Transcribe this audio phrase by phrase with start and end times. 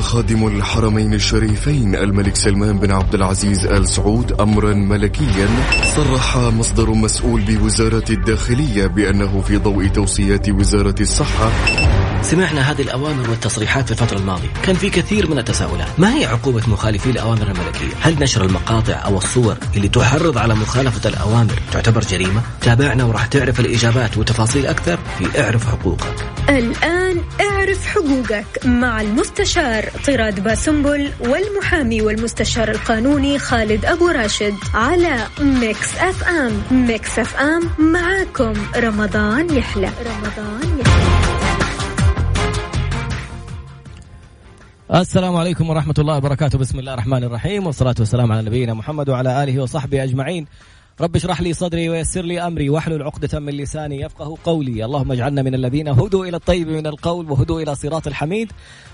[0.00, 5.48] خادم الحرمين الشريفين الملك سلمان بن عبد العزيز آل سعود أمرا ملكيا
[5.96, 11.50] صرح مصدر مسؤول بوزارة الداخلية بأنه في ضوء توصيات وزارة الصحة
[12.22, 14.48] سمعنا هذه الأوامر والتصريحات في الفترة الماضية.
[14.62, 15.88] كان في كثير من التساؤلات.
[15.98, 21.08] ما هي عقوبة مخالفي الأوامر الملكية؟ هل نشر المقاطع أو الصور اللي تحرض على مخالفة
[21.08, 26.14] الأوامر تعتبر جريمة؟ تابعنا وراح تعرف الإجابات وتفاصيل أكثر في اعرف حقوقك.
[26.48, 35.96] الآن اعرف حقوقك مع المستشار طراد باسنبل والمحامي والمستشار القانوني خالد أبو راشد على ميكس
[35.96, 36.62] أف أم.
[36.70, 38.52] ميكس أف أم معاكم.
[38.76, 39.90] رمضان يحلى.
[40.06, 41.11] رمضان يحلى.
[44.94, 46.58] السلام عليكم ورحمة الله وبركاته.
[46.58, 50.46] بسم الله الرحمن الرحيم والصلاة والسلام على نبينا محمد وعلى آله وصحبه أجمعين.
[51.00, 55.42] رب اشرح لي صدري ويسر لي أمري واحلل عقدة من لساني يفقه قولي، اللهم اجعلنا
[55.42, 58.52] من الذين هدوا إلى الطيب من القول وهدوا إلى صراط الحميد.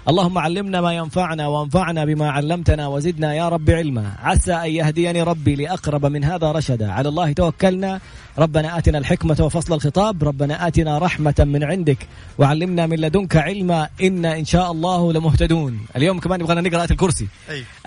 [0.09, 5.55] اللهم علمنا ما ينفعنا وانفعنا بما علمتنا وزدنا يا رب علما، عسى أن يهديني ربي
[5.55, 8.01] لأقرب من هذا رشدا، على الله توكلنا،
[8.39, 12.07] ربنا آتنا الحكمة وفصل الخطاب، ربنا آتنا رحمة من عندك.
[12.39, 13.89] وعلمنا من لدنك علما.
[14.03, 15.81] إنا إن شاء الله لمهتدون.
[15.97, 17.29] اليوم كمان نبغى نقرأ آية الكرسي.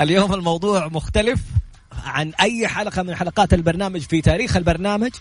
[0.02, 1.42] اليوم الموضوع مختلف.
[2.06, 5.11] عن أي حلقة من حلقات البرنامج في تاريخ البرنامج.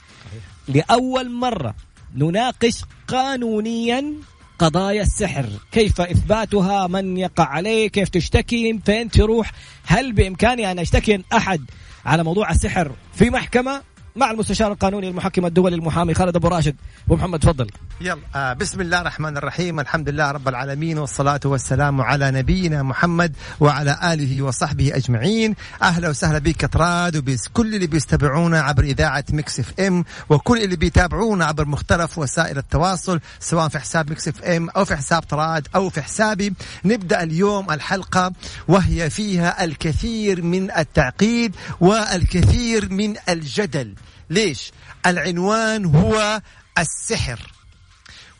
[0.68, 1.74] لأول مرة
[2.14, 4.14] نناقش قانونيا
[4.58, 5.46] قضايا السحر.
[5.72, 9.52] كيف إثباتها؟ من يقع عليه؟ كيف تشتكي؟ فين تروح؟
[9.86, 11.64] هل بإمكاني أن أشتكي أحد
[12.06, 13.82] على موضوع السحر في محكمة؟
[14.20, 16.76] مع المستشار القانوني المحكم الدولي المحامي خالد أبو راشد.
[17.06, 17.70] أبو محمد تفضل.
[18.00, 19.80] يلا آه بسم الله الرحمن الرحيم.
[19.80, 25.54] الحمد لله رب العالمين والصلاة والسلام على نبينا محمد وعلى آله وصحبه أجمعين.
[25.82, 31.44] أهلا وسهلا بك كطراد وبكل اللي بيستمعونا عبر إذاعة ميكس إف إم وكل اللي بيتابعونا
[31.44, 35.90] عبر مختلف وسائل التواصل سواء في حساب ميكس إف إم أو في حساب طراد أو
[35.90, 36.54] في حسابي.
[36.84, 38.32] نبدأ اليوم الحلقة
[38.68, 43.94] وهي فيها الكثير من التعقيد والكثير من الجدل.
[44.30, 44.72] ليش؟
[45.06, 46.40] العنوان هو
[46.78, 47.52] السحر.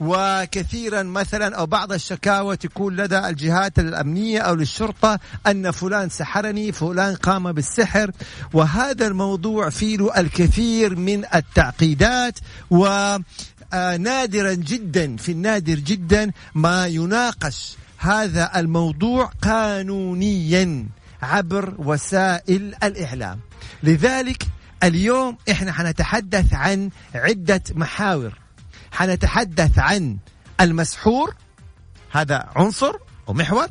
[0.01, 7.15] وكثيرا مثلا أو بعض الشكاوى تكون لدى الجهات الأمنية أو للشرطة أن فلان سحرني فلان
[7.15, 8.11] قام بالسحر.
[8.53, 12.39] وهذا الموضوع فيه الكثير من التعقيدات.
[12.71, 13.17] و
[13.99, 20.87] نادرا جدا في النادر جدا ما يناقش هذا الموضوع قانونيا
[21.23, 23.41] عبر وسائل الإعلام.
[23.83, 24.47] لذلك
[24.83, 28.33] اليوم إحنا حنتحدث عن عدة محاور.
[28.93, 30.17] حنتحدث عن
[30.61, 31.35] المسحور
[32.11, 32.97] هذا عنصر
[33.27, 33.69] ومحور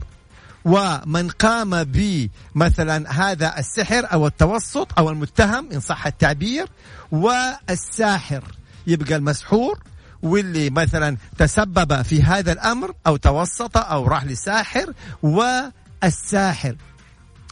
[0.66, 6.68] ومن قام بمثلا هذا السحر أو التوسط أو المتهم إن صح التعبير
[7.12, 8.44] والساحر
[8.88, 9.80] يبقى المسحور
[10.22, 14.94] واللي مثلا تسبب في هذا الأمر أو توسط أو راح لساحر
[15.24, 16.76] والساحر.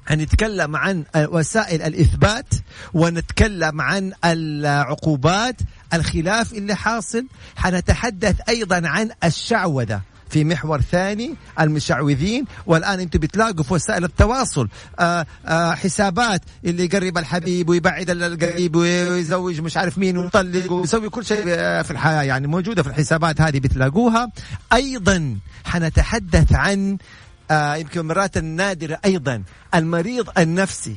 [0.07, 2.45] هنتكلم عن وسائل الإثبات
[2.93, 5.55] ونتكلم عن العقوبات
[5.93, 7.25] الخلاف اللي حاصل.
[7.55, 10.01] حنتحدث أيضا عن الشعوذة.
[10.29, 12.45] في محور ثاني المشعوذين.
[12.65, 14.67] والآن أنتم بتلاقوا في وسائل التواصل
[14.99, 21.25] آآ آآ حسابات اللي يقرب الحبيب ويبعد القريب ويزوج مش عارف مين ويطلق ويسوي كل
[21.25, 21.43] شيء
[21.83, 22.23] في الحياة.
[22.23, 24.31] يعني موجودة في الحسابات هذه بتلاقوها.
[24.73, 26.97] أيضا حنتحدث عن
[27.51, 29.43] آه يمكن مرات نادرة أيضا
[29.75, 30.95] المريض النفسي.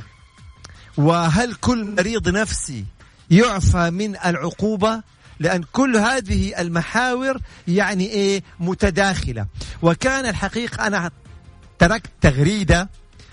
[0.97, 2.85] وهل كل مريض نفسي
[3.31, 5.03] يعفى من العقوبة؟
[5.41, 9.47] لأن كل هذه المحاور يعني إيه متداخلة.
[9.83, 11.11] وكان الحقيقة أنا
[11.79, 12.89] تركت تغريدة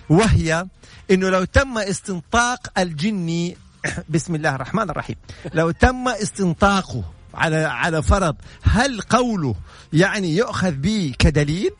[0.09, 0.65] وهي
[1.11, 3.57] أنه لو تم استنطاق الجني
[4.09, 5.15] بسم الله الرحمن الرحيم.
[5.53, 9.55] لو تم استنطاقه على على فرض هل قوله
[9.93, 11.71] يعني يؤخذ به كدليل؟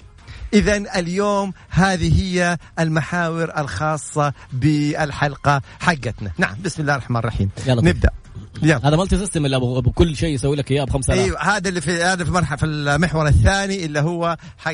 [0.53, 6.31] إذا اليوم هذه هي المحاور الخاصة بالحلقة حقتنا.
[6.38, 7.50] نعم بسم الله الرحمن الرحيم.
[7.68, 8.09] يلا نبدأ.
[8.63, 8.88] يلا.
[8.88, 11.81] هذا مالتي سيستم اللي ابو كل شيء يسوي لك إياه ب 5000 إيوه هذا اللي
[11.81, 14.74] في هذا في مرحله في المحور الثاني اللي هو حق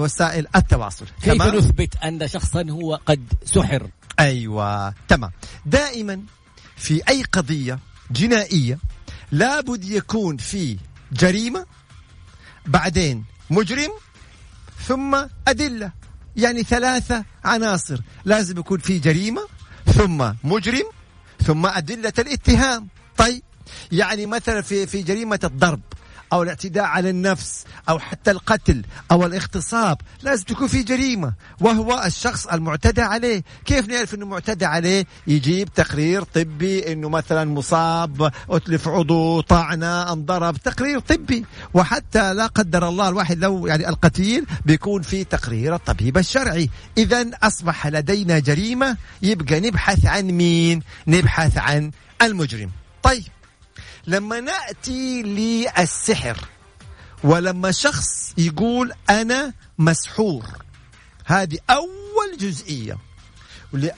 [0.00, 1.06] وسائل التواصل.
[1.22, 3.88] كيف؟ نثبت أن شخصا هو قد سحر؟
[4.20, 5.30] أيوه تمام.
[5.66, 6.22] دائما
[6.76, 7.78] في أي قضية
[8.10, 8.78] جنائية
[9.32, 10.78] لابد يكون في
[11.12, 11.66] جريمة
[12.66, 13.90] بعدين مجرم
[14.86, 15.92] ثم أدلة.
[16.36, 18.00] يعني ثلاثة عناصر.
[18.24, 19.42] لازم يكون في جريمة
[19.86, 20.86] ثم مجرم
[21.46, 22.88] ثم أدلة الاتهام.
[23.16, 23.42] طيب
[23.92, 25.80] يعني مثلا في في جريمة الضرب.
[26.32, 32.46] أو الاعتداء على النفس أو حتى القتل أو الاغتصاب لازم تكون في جريمة وهو الشخص
[32.46, 33.44] المعتدى عليه.
[33.64, 40.56] كيف نعرف أنه معتدى عليه؟ يجيب تقرير طبي أنه مثلا مصاب أتلف عضو طعنة انضرب
[40.56, 41.44] تقرير طبي.
[41.74, 46.70] وحتى لا قدر الله الواحد لو يعني القتيل بيكون في تقرير الطبيب الشرعي.
[46.98, 51.90] إذا أصبح لدينا جريمة يبقى نبحث عن مين؟ نبحث عن
[52.22, 52.70] المجرم.
[53.02, 53.24] طيب.
[54.06, 56.36] لما نأتي للسحر
[57.24, 60.44] ولما شخص يقول أنا مسحور.
[61.24, 62.98] هذه أول جزئية.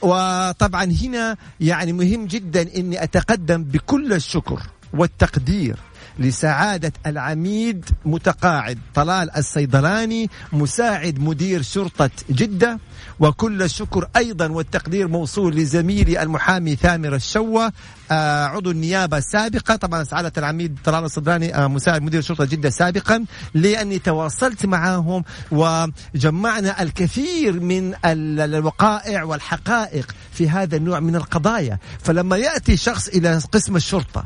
[0.03, 4.63] وطبعا هنا يعني مهم جدا إني أتقدم بكل الشكر
[4.93, 5.79] والتقدير.
[6.19, 8.79] لسعادة العميد متقاعد.
[8.95, 12.79] طلال الصيدلاني مساعد مدير شرطة جدة
[13.21, 17.73] وكل الشكر أيضا والتقدير موصول لزميلي المحامي ثامر الشوة.
[18.11, 19.77] آه عضو النيابة سابقة.
[19.77, 23.25] طبعا سعادة العميد طلال الصيدلاني آه مساعد مدير شرطة جدة سابقا.
[23.55, 31.79] لأني تواصلت معهم وجمعنا الكثير من الوقائع والحقائق في هذا النوع من القضايا.
[32.03, 34.25] فلما يأتي شخص إلى قسم الشرطة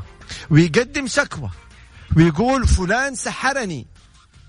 [0.49, 1.49] ويقدم شكوى
[2.17, 3.87] ويقول فلان سحرني.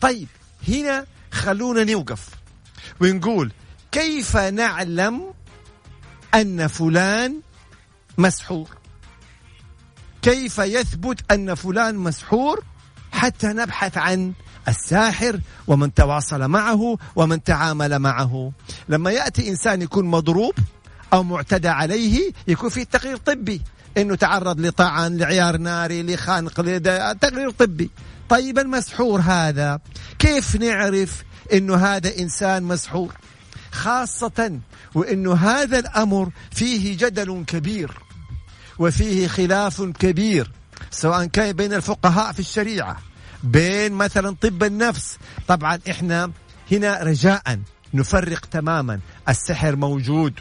[0.00, 0.28] طيب
[0.68, 2.28] هنا خلونا نوقف.
[3.00, 3.52] ونقول
[3.92, 5.34] كيف نعلم
[6.34, 7.40] أن فلان
[8.18, 8.68] مسحور؟
[10.22, 12.64] كيف يثبت أن فلان مسحور
[13.12, 14.32] حتى نبحث عن
[14.68, 18.52] الساحر ومن تواصل معه ومن تعامل معه؟
[18.88, 20.54] لما يأتي إنسان يكون مضروب
[21.12, 23.62] أو معتدى عليه يكون في تقرير طبي.
[23.98, 26.54] إنه تعرض لطعن لعيار ناري لخنق
[27.20, 27.90] تقرير طبي.
[28.28, 29.80] طيب المسحور هذا
[30.18, 33.12] كيف نعرف إنه هذا إنسان مسحور؟
[33.72, 34.58] خاصة
[34.94, 37.98] وإنه هذا الأمر فيه جدل كبير
[38.78, 40.50] وفيه خلاف كبير
[40.90, 42.96] سواء كان بين الفقهاء في الشريعة
[43.42, 45.18] بين مثلا طب النفس.
[45.48, 46.30] طبعا إحنا
[46.72, 47.58] هنا رجاء
[47.94, 50.40] نفرق تماما السحر موجود.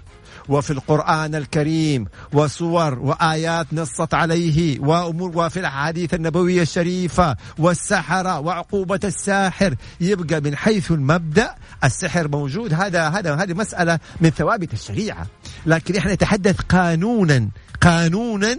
[0.50, 9.76] وفي القرآن الكريم وصور وآيات نصت عليه وأمور وفي الأحاديث النبوية الشريفة والسحرة وعقوبة الساحر.
[10.02, 12.74] يبقى من حيث المبدأ السحر موجود.
[12.74, 15.28] هذا هذا هذه مسألة من ثوابت الشريعة.
[15.66, 17.50] لكن إحنا نتحدث قانونا.
[17.82, 18.58] قانونا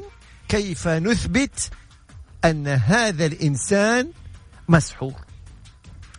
[0.49, 1.71] كيف نثبت
[2.45, 4.11] أن هذا الإنسان
[4.69, 5.32] مسحور.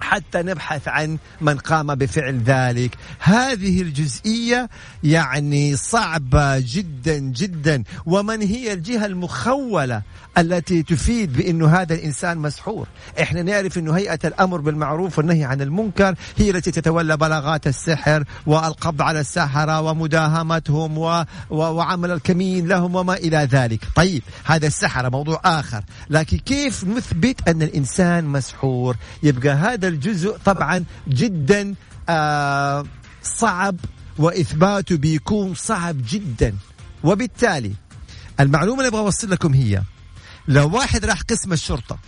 [0.04, 2.98] حتى نبحث عن من قام بفعل ذلك.
[3.20, 4.70] هذه الجزئية
[5.04, 7.84] يعني صعبة جدا جدا.
[8.06, 10.02] ومن هي الجهة المخولة
[10.38, 12.88] التي تفيد بأنه هذا الإنسان مسحور؟
[13.22, 19.02] إحنا نعرف أنه هيئة الأمر بالمعروف والنهي عن المنكر هي التي تتولى بلاغات السحر والقبض
[19.02, 21.26] على السحرة ومداهمتهم و...
[21.50, 21.56] و...
[21.56, 23.80] وعمل الكمين لهم وما إلى ذلك.
[23.96, 25.84] طيب هذا السحرة موضوع آخر.
[26.10, 31.76] لكن كيف نثبت أن الإنسان مسحور؟ يبقى هذا الجزء طبعا جدا
[32.10, 32.86] آه
[33.24, 33.76] صعب
[34.18, 36.56] وإثباته بيكون صعب جدا.
[37.04, 37.74] وبالتالي
[38.40, 39.82] المعلومة اللي أبغى أوصل لكم هي
[40.48, 42.00] لو واحد راح قسم الشرطة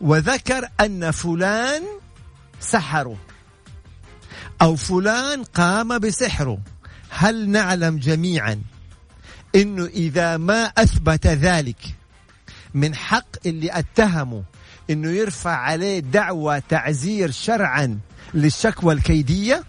[0.00, 1.82] وذكر أن فلان
[2.60, 3.16] سحره
[4.62, 6.58] أو فلان قام بسحره
[7.10, 8.62] هل نعلم جميعا
[9.54, 11.96] أنه إذا ما أثبت ذلك
[12.74, 14.44] من حق اللي أتهمه
[14.90, 17.98] أنه يرفع عليه دعوة تعزير شرعا
[18.34, 19.64] للشكوى الكيدية؟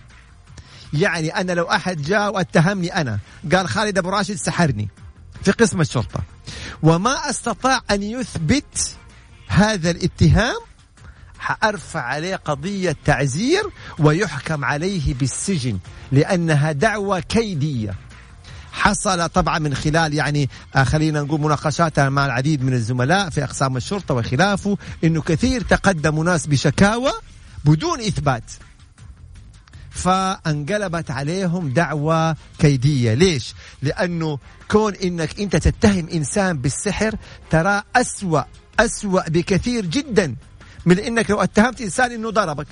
[0.93, 3.19] يعني أنا لو أحد جاء واتهمني أنا
[3.51, 4.89] قال خالد أبو راشد سحرني
[5.43, 6.23] في قسم الشرطة.
[6.83, 8.95] وما أستطاع أن يثبت
[9.47, 10.57] هذا الاتهام
[11.39, 13.63] حأرفع عليه قضية تعزير
[13.99, 15.79] ويحكم عليه بالسجن
[16.11, 17.95] لأنها دعوة كيدية.
[18.79, 23.77] حصل طبعا من خلال يعني آه، خلينا نقول مناقشات مع العديد من الزملاء في أقسام
[23.77, 27.11] الشرطة وخلافه أنه كثير تقدموا ناس بشكاوى
[27.65, 28.51] بدون إثبات.
[29.89, 33.13] فانقلبت عليهم دعوة كيدية.
[33.13, 34.39] ليش؟ لأنه
[34.71, 37.15] كون إنك أنت تتهم إنسان بالسحر
[37.49, 38.41] ترى أسوأ
[38.79, 40.35] أسوأ بكثير جدا
[40.85, 42.67] من إنك لو اتهمت إنسان إنه ضربك.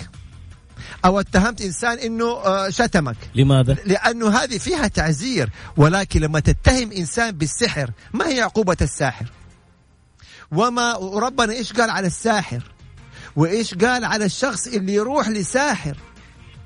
[1.06, 3.18] أو اتهمت إنسان إنه آه، شتمك.
[3.36, 5.50] لماذا؟ لأنه هذه فيها تعزير.
[5.78, 9.26] ولكن لما تتهم إنسان بالسحر ما هي عقوبة الساحر؟
[10.52, 12.64] وما ربنا إيش قال على الساحر؟
[13.36, 15.98] وإيش قال على الشخص اللي يروح لساحر؟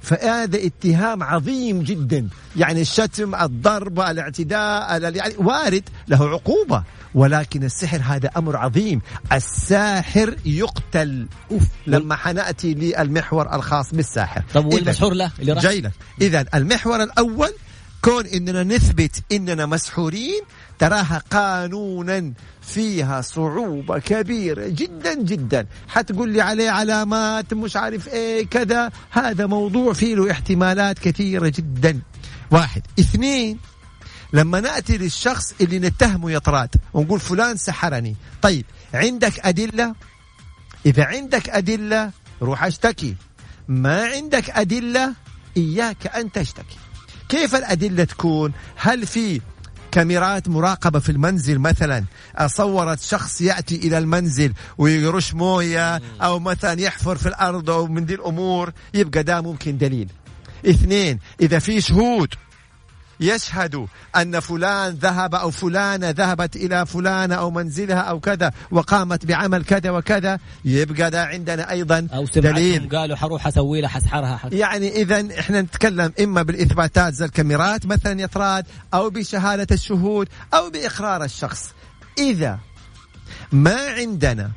[0.01, 2.27] فهذا اتهام عظيم جدا.
[2.55, 6.83] يعني الشتم الضرب الاعتداء يعني وارد له عقوبة.
[7.15, 9.01] ولكن السحر هذا أمر عظيم.
[9.33, 11.27] الساحر يقتل.
[11.51, 11.63] أوف.
[11.87, 14.43] لما حنأتي للمحور الخاص بالساحر.
[14.53, 15.91] طب والمسحور له؟ اللي راح؟ جاي
[16.21, 17.51] إذا المحور الأول
[18.01, 20.41] كون إننا نثبت إننا مسحورين
[20.79, 22.33] تراها قانونا
[22.71, 25.67] فيها صعوبة كبيرة جدا جدا.
[25.87, 28.91] حتقول لي عليه علامات مش عارف إيه كذا.
[29.09, 32.01] هذا موضوع فيه له احتمالات كثيرة جدا.
[32.51, 32.81] واحد.
[32.99, 33.59] اثنين
[34.33, 38.15] لما نأتي للشخص اللي نتهمه يطراد ونقول فلان سحرني.
[38.41, 39.95] طيب عندك أدلة؟
[40.85, 42.11] إذا عندك أدلة
[42.41, 43.15] روح اشتكي.
[43.67, 45.13] ما عندك أدلة
[45.57, 46.77] إياك أن تشتكي.
[47.29, 49.41] كيف الأدلة تكون؟ هل في
[49.91, 52.03] كاميرات مراقبة في المنزل مثلا.
[52.45, 58.13] صورت شخص يأتي إلى المنزل ويرش موية أو مثلا يحفر في الأرض أو من دي
[58.13, 60.09] الأمور يبقى ده ممكن دليل.
[60.69, 62.33] اثنين إذا في شهود
[63.21, 63.85] يشهد
[64.15, 69.91] أن فلان ذهب أو فلانة ذهبت إلى فلانة أو منزلها أو كذا وقامت بعمل كذا
[69.91, 70.39] وكذا.
[70.65, 72.89] يبقى ده عندنا أيضا أو دليل.
[72.89, 74.53] قالوا حروح أسوي له حسحرها حس...
[74.53, 81.23] يعني إذا إحنا نتكلم إما بالإثباتات زي الكاميرات مثلا يطراد أو بشهادة الشهود أو بإقرار
[81.23, 81.71] الشخص.
[82.17, 82.59] إذا
[83.51, 84.51] ما عندنا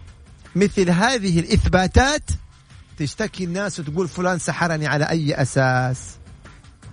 [0.56, 2.23] مثل هذه الإثباتات
[2.99, 5.99] تشتكي الناس وتقول فلان سحرني على أي أساس؟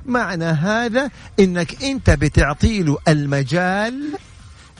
[0.05, 4.17] معنى هذا إنك أنت بتعطي له المجال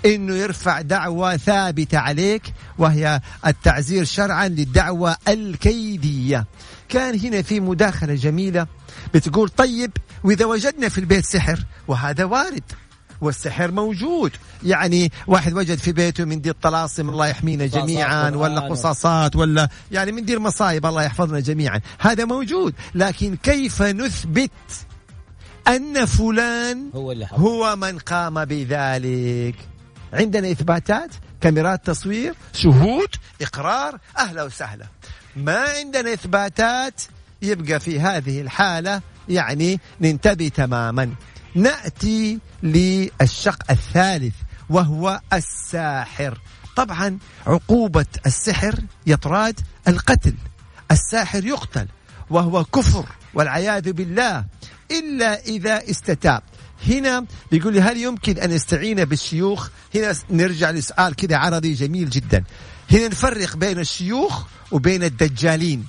[0.06, 6.46] إنه يرفع دعوة ثابتة عليك وهي التعزير شرعا للدعوة الكيدية.
[6.90, 8.68] كان هنا في مداخلة جميلة
[9.14, 9.92] بتقول طيب
[10.24, 12.64] وإذا وجدنا في البيت سحر وهذا وارد
[13.22, 14.32] والسحر موجود.
[14.64, 20.12] يعني واحد وجد في بيته من دي الطلاسم الله يحمينا جميعا ولا قصاصات ولا يعني
[20.12, 21.82] من دي المصايب الله يحفظنا جميعا.
[22.00, 24.52] هذا موجود لكن كيف نثبت
[25.68, 29.56] أن فلان هو, اللي هو من قام بذلك.
[30.14, 31.10] عندنا إثباتات
[31.42, 33.10] كاميرات تصوير شهود
[33.42, 34.86] إقرار أهلا وسهلا.
[35.36, 37.02] ما عندنا إثباتات
[37.42, 41.14] يبقى في هذه الحالة يعني ننتبه تماما.
[41.56, 44.36] نأتي للشق الثالث
[44.70, 46.38] وهو الساحر.
[46.76, 50.36] طبعا عقوبة السحر يطراد القتل.
[50.92, 51.88] الساحر يقتل
[52.30, 54.46] وهو كفر والعياذ بالله.
[55.00, 56.42] إلا إذا استتاب.
[56.88, 62.44] هنا بيقول لي هل يمكن أن نستعين بالشيوخ؟ هنا نرجع لسؤال كذا عرضي جميل جدا.
[62.92, 65.86] هنا نفرق بين الشيوخ وبين الدجالين.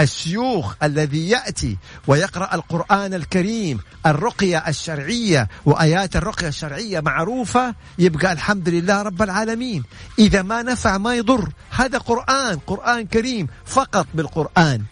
[0.00, 1.76] الشيوخ الذي يأتي
[2.06, 9.84] ويقرأ القرآن الكريم الرقية الشرعية وآيات الرقية الشرعية معروفة يبقى الحمد لله رب العالمين.
[10.18, 11.52] إذا ما نفع ما يضر.
[11.70, 14.82] هذا قرآن قرآن كريم فقط بالقرآن.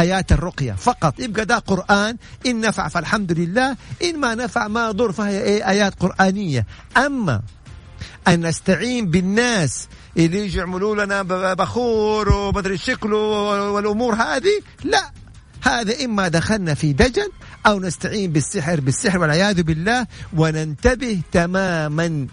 [0.00, 0.72] آيات الرقية.
[0.72, 1.20] فقط.
[1.20, 2.16] يبقى ده قرآن
[2.46, 6.66] إن نفع فالحمد لله إن ما نفع ما ضر فهي إيه؟ آيات قرآنية.
[6.96, 7.40] أما
[8.28, 11.22] أن نستعين بالناس اللي يجي يعملوا لنا
[11.54, 13.16] بخور ومدري شكله
[13.70, 15.10] والأمور هذه لا.
[15.62, 17.30] هذا إما دخلنا في دجل
[17.66, 22.26] أو نستعين بالسحر بالسحر والعياذ بالله وننتبه تماما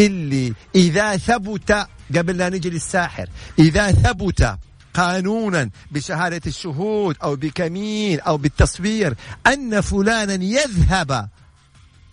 [0.00, 1.86] اللي إذا ثبت
[2.16, 4.56] قبل لا نجي للساحر إذا ثبت
[4.98, 9.14] قانونا بشهادة الشهود أو بكمين أو بالتصوير
[9.46, 11.28] أن فلانا يذهب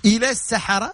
[0.06, 0.94] إلى السحرة؟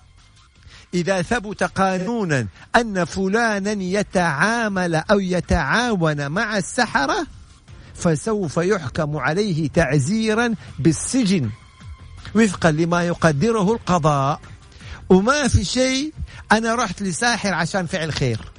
[0.94, 7.28] إذا ثبت قانونا أن فلانا يتعامل أو يتعاون مع السحرة
[7.96, 11.50] فسوف يحكم عليه تعزيرا بالسجن
[12.36, 14.42] وفقا لما يقدره القضاء.
[15.10, 16.14] وما في شيء
[16.52, 18.51] أنا رحت لساحر عشان فعل خير.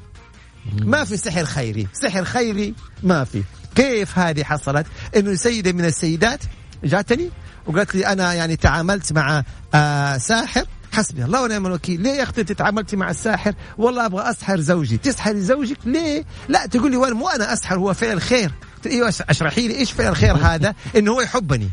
[0.82, 1.88] ما في سحر خيري.
[1.92, 3.42] سحر خيري ما في.
[3.74, 6.40] كيف هذه حصلت؟ إنه سيدة من السيدات
[6.84, 7.30] جاتني
[7.66, 10.64] وقالت لي أنا يعني تعاملت مع آه ساحر.
[10.92, 12.00] حسبي الله ونعم الوكيل.
[12.00, 14.96] ليه يا أختي تعاملتي مع الساحر؟ والله أبغى أسحر زوجي.
[14.96, 18.52] تسحري زوجك ليه؟ لا تقول لي مو أنا أسحر هو فعل خير.
[18.86, 21.70] أيوه أشرحي لي إيش فعل خير هذا؟ إنه هو يحبني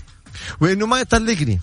[0.61, 1.59] وإنه ما يطلقني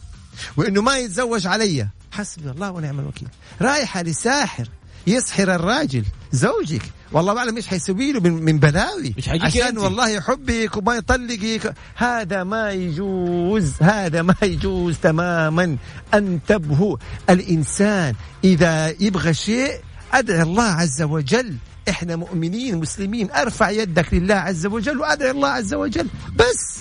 [0.56, 1.88] وإنه ما يتزوج علي.
[2.12, 3.28] حسبي الله ونعم الوكيل.
[3.62, 4.68] رايحة لساحر
[5.06, 6.82] يسحر الراجل زوجك.
[7.12, 9.14] والله ما أعلم إيش حيسوي له من, من بلاوي.
[9.40, 9.78] عشان.
[9.78, 11.74] والله يحبك وما يطلقك.
[11.94, 13.72] هذا ما يجوز.
[13.82, 15.76] هذا ما يجوز تماما.
[16.14, 16.96] أنتبهوا.
[17.30, 19.72] الإنسان إذا يبغى شيء
[20.12, 21.56] أدعي الله عز وجل.
[21.88, 23.30] إحنا مؤمنين مسلمين.
[23.30, 26.08] أرفع يدك لله عز وجل وأدعي الله عز وجل.
[26.36, 26.78] بس.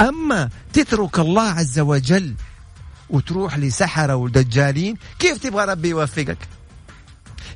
[0.00, 2.34] أما تترك الله عز وجل
[3.10, 6.38] وتروح لسحرة ودجالين كيف تبغى ربي يوفقك؟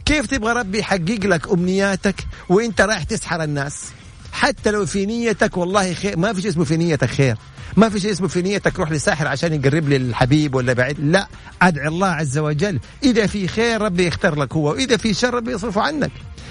[0.05, 3.85] كيف تبغى ربي يحقق لك أمنياتك وإنت رايح تسحر الناس؟
[4.33, 6.19] حتى لو في نيتك والله خير.
[6.19, 7.37] ما في شيء اسمه في نيتك خير.
[7.77, 11.01] ما في شيء اسمه في نيتك روح لساحر عشان يقرب لي الحبيب ولا بعيد.
[11.01, 11.29] لا
[11.63, 12.81] أدعي الله عز وجل.
[13.03, 16.11] إذا في خير ربي يختار لك هو وإذا في شر ربي يصرفه عنك.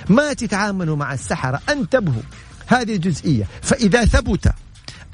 [0.10, 2.22] ما تتعاملوا مع السحرة انتبهوا.
[2.68, 4.54] هذه الجزئية فإذا ثبت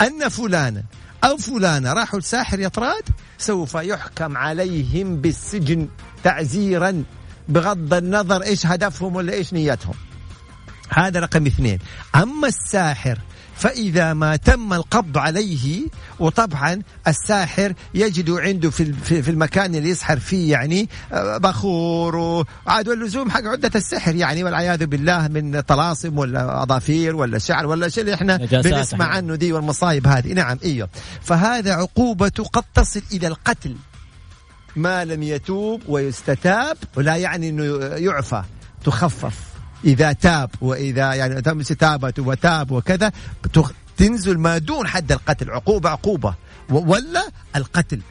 [0.02, 0.84] أن فلانا
[1.24, 3.04] أو فلانة راحوا لساحر يطراد
[3.38, 5.88] سوف يحكم عليهم بالسجن
[6.24, 7.04] تعزيرا.
[7.50, 9.96] بغض النظر إيش هدفهم ولا إيش نيتهم.
[10.90, 11.80] هذا رقم اثنين.
[12.16, 13.20] أما الساحر
[13.58, 15.86] فإذا ما تم القبض عليه
[16.20, 23.32] وطبعا الساحر يجد عنده في في المكان اللي يسحر فيه يعني آه، بخور وعاد واللزوم
[23.32, 28.14] حق عدة السحر يعني والعياذ بالله من طلاسم ولا أظافير ولا شعر ولا شيء اللي
[28.14, 30.34] إحنا بنسمع عنه دي والمصايب هذه.
[30.34, 30.90] نعم إيوه.
[31.22, 33.76] فهذا عقوبته قد تصل إلى القتل.
[34.78, 38.44] ما لم يتوب ويستتاب ولا يعني إنه يعفى
[38.84, 39.40] تخفف.
[39.86, 43.12] إذا تاب وإذا يعني تم استتابة وتاب وكذا
[43.98, 46.36] تنزل ما دون حد القتل عقوبة عقوبة.
[46.70, 48.02] ولا القتل.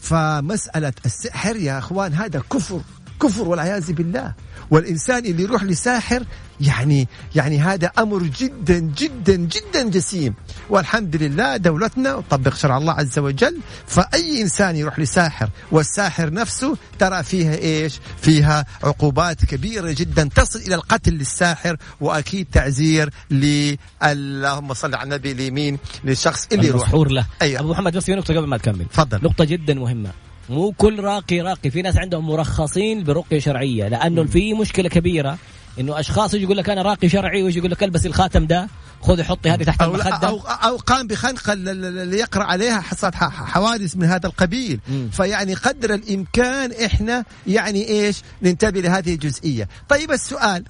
[0.00, 2.80] فمسألة السحر يا أخوان هذا كفر
[3.22, 4.34] كفر والعياذ بالله.
[4.70, 6.24] والإنسان اللي يروح لساحر
[6.60, 10.34] يعني يعني هذا أمر جدا جدا جدا جسيم.
[10.70, 13.58] والحمد لله دولتنا تطبق شرع الله عز وجل.
[13.86, 20.28] فأي إنسان يروح لساحر والساحر نفسه ترى فيها إيش؟ فيها عقوبات كبيرة جدا.
[20.34, 26.94] تصل إلى القتل للساحر وأكيد تعزير ل اللهم صل على النبي اليمين للشخص اللي يروح.
[26.94, 27.26] له.
[27.42, 27.60] أيوة.
[27.60, 28.84] أبو محمد بس في نقطة قبل ما تكمل.
[28.84, 29.18] تفضل.
[29.22, 30.10] نقطة جدا مهمة.
[30.48, 31.70] مو كل راقي راقي.
[31.70, 35.38] في ناس عندهم مرخصين برقية شرعية لأنه في مشكلة كبيرة.
[35.80, 38.68] إنه أشخاص يجي يقول لك أنا راقي شرعي ويجي يقول لك البس الخاتم ده
[39.02, 40.28] خذي حطي هذه تحت أو المخدة.
[40.28, 44.80] أو, أو قام بخنق اللي يقرا عليها حصلت حوادث من هذا القبيل.
[45.12, 49.68] فيعني قدر الإمكان إحنا يعني إيش ننتبه لهذه الجزئية.
[49.88, 50.64] طيب السؤال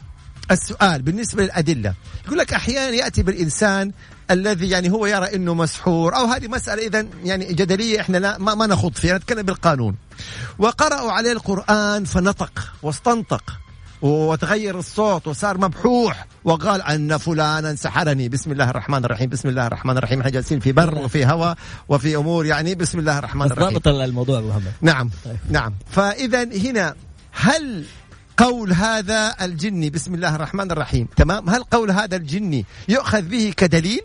[0.51, 1.95] السؤال بالنسبة للأدلة.
[2.27, 3.93] يقول لك أحيانا يأتي بالإنسان
[4.31, 8.55] الذي يعني هو يرى إنه مسحور أو هذه مسألة اذا يعني جدلية إحنا لا ما,
[8.55, 9.97] ما نخوض فيها نتكلم بالقانون.
[10.59, 13.61] وقرأوا عليه القرآن فنطق واستنطق.
[14.03, 19.97] وتغير الصوت وصار مبحوح وقال أن فلانا سحرني بسم الله الرحمن الرحيم بسم الله الرحمن
[19.99, 20.19] الرحيم.
[20.19, 21.57] إحنا جالسين في بر وفي هواء
[21.89, 23.79] وفي أمور يعني بسم الله الرحمن الرحيم.
[23.79, 24.73] ضابط الموضوع أبو محمد.
[24.81, 25.37] نعم طيب.
[25.51, 25.75] نعم.
[25.91, 26.95] فاذا هنا
[27.33, 27.85] هل
[28.37, 34.01] قول هذا الجني بسم الله الرحمن الرحيم تمام؟ هل قول هذا الجني يؤخذ به كدليل؟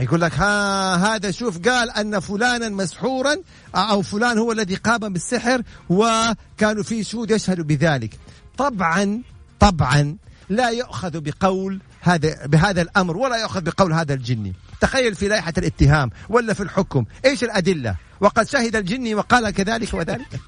[0.00, 3.36] يقول لك ها هذا شوف قال أن فلانا مسحورا
[3.74, 8.18] أو فلان هو الذي قام بالسحر وكانوا في شهود يشهدوا بذلك.
[8.58, 9.22] طبعا
[9.60, 10.16] طبعا
[10.48, 16.10] لا يؤخذ بقول هذا بهذا الأمر ولا يؤخذ بقول هذا الجني تخيل في لائحة الاتهام
[16.28, 20.40] ولا في الحكم إيش الأدلة؟ وقد شهد الجني وقال كذلك وذلك.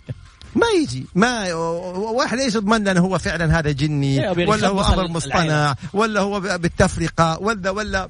[0.55, 1.55] ما يجي ما
[1.95, 7.39] واحد إيش يضمن لنا هو فعلا هذا جني ولا هو أمر مصطنع ولا هو بالتفرقة
[7.41, 8.09] ولا ولا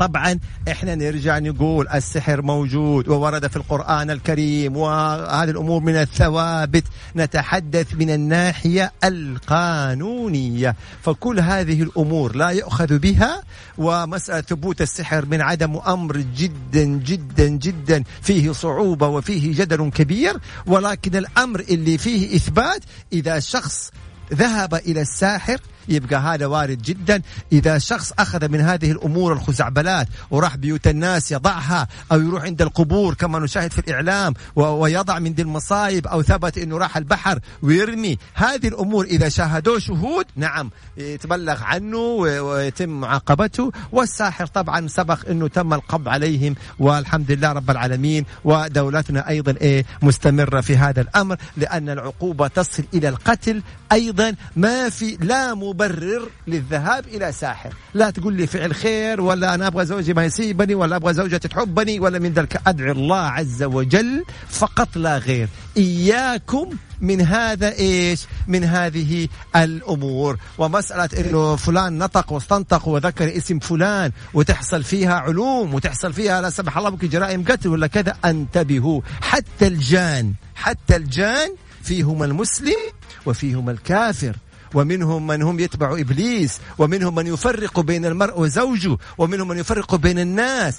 [0.00, 0.38] طبعا
[0.70, 6.84] إحنا نرجع نقول السحر موجود وورد في القرآن الكريم وهذه الأمور من الثوابت.
[7.16, 10.76] نتحدث من الناحية القانونية.
[11.02, 13.42] فكل هذه الأمور لا يؤخذ بها
[13.78, 20.36] ومسألة ثبوت السحر من عدم أمر جدا جدا جدا فيه صعوبة وفيه جدل كبير.
[20.66, 22.80] ولكن الأمر اللي فيه إثبات
[23.12, 23.90] إذا شخص
[24.34, 27.22] ذهب إلى الساحر يبقى هذا وارد جدا.
[27.52, 33.14] إذا شخص أخذ من هذه الأمور الخزعبلات وراح بيوت الناس يضعها أو يروح عند القبور
[33.14, 38.18] كما نشاهد في الإعلام ويضع من دي المصايب أو ثبت أنه راح البحر ويرمي.
[38.34, 43.72] هذه الأمور إذا شاهدوه شهود نعم يتبلغ عنه ويتم معاقبته.
[43.92, 48.24] والساحر طبعا سبق أنه تم القبض عليهم والحمد لله رب العالمين.
[48.44, 53.62] ودولتنا أيضا إيه مستمرة في هذا الأمر لأن العقوبة تصل إلى القتل.
[53.92, 59.66] أيضا ما في لا مبرر للذهاب إلى ساحر لا تقول لي فعل خير ولا أنا
[59.66, 62.60] أبغى زوجي ما يسيبني ولا أبغى زوجتي تحبني ولا من ذلك.
[62.66, 65.48] ادعي الله عز وجل فقط لا غير.
[65.76, 70.38] إياكم من هذا إيش؟ من هذه الأمور.
[70.58, 76.78] ومسألة إنه فلان نطق واستنطق وذكر اسم فلان وتحصل فيها علوم وتحصل فيها لا سمح
[76.78, 79.00] الله ممكن جرائم قتل ولا كذا انتبهوا.
[79.20, 82.80] حتى الجان حتى الجان فيهم المسلم
[83.26, 84.36] وفيهم الكافر.
[84.74, 90.18] ومنهم من هم يتبع إبليس ومنهم من يفرق بين المرء وزوجه ومنهم من يفرق بين
[90.18, 90.78] الناس.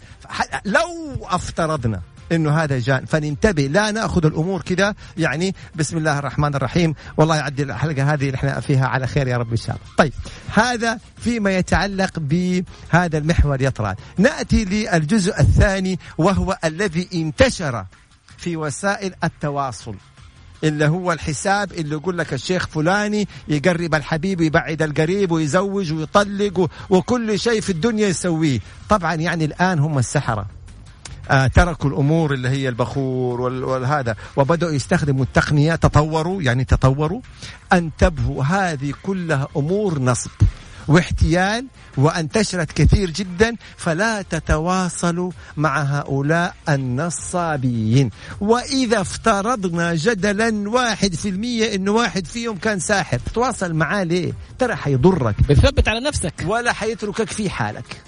[0.65, 2.01] لو أفترضنا
[2.31, 6.95] إنه هذا جان فننتبه لا نأخذ الأمور كذا يعني بسم الله الرحمن الرحيم.
[7.17, 9.87] والله يعدي الحلقة هذه إحنا فيها على خير يا رب إن شاء الله.
[9.97, 10.13] طيب
[10.53, 13.95] هذا فيما يتعلق بهذا المحور يطرأ.
[14.17, 17.85] نأتي للجزء الثاني وهو الذي انتشر
[18.37, 19.95] في وسائل التواصل.
[20.63, 27.39] اللي هو الحساب اللي يقول لك الشيخ فلاني يقرب الحبيب ويبعد القريب ويزوج ويطلق وكل
[27.39, 28.59] شيء في الدنيا يسويه.
[28.89, 30.45] طبعا يعني الآن هم السحرة.
[31.29, 37.21] آه تركوا الأمور اللي هي البخور والهذا وبدأوا يستخدموا التقنيه تطوروا يعني تطوروا
[37.73, 40.31] انتبهوا هذه كلها أمور نصب.
[40.87, 41.65] واحتيال
[41.97, 48.09] وانتشرت كثير جدا فلا تتواصلوا مع هؤلاء النصابين.
[48.41, 54.75] وإذا افترضنا جدلا واحد في المية إنه واحد فيهم كان ساحر تواصل معاه ليه؟ ترى
[54.75, 55.35] حيضرك.
[55.49, 56.33] بتثبت على نفسك.
[56.45, 58.01] ولا حيتركك في حالك.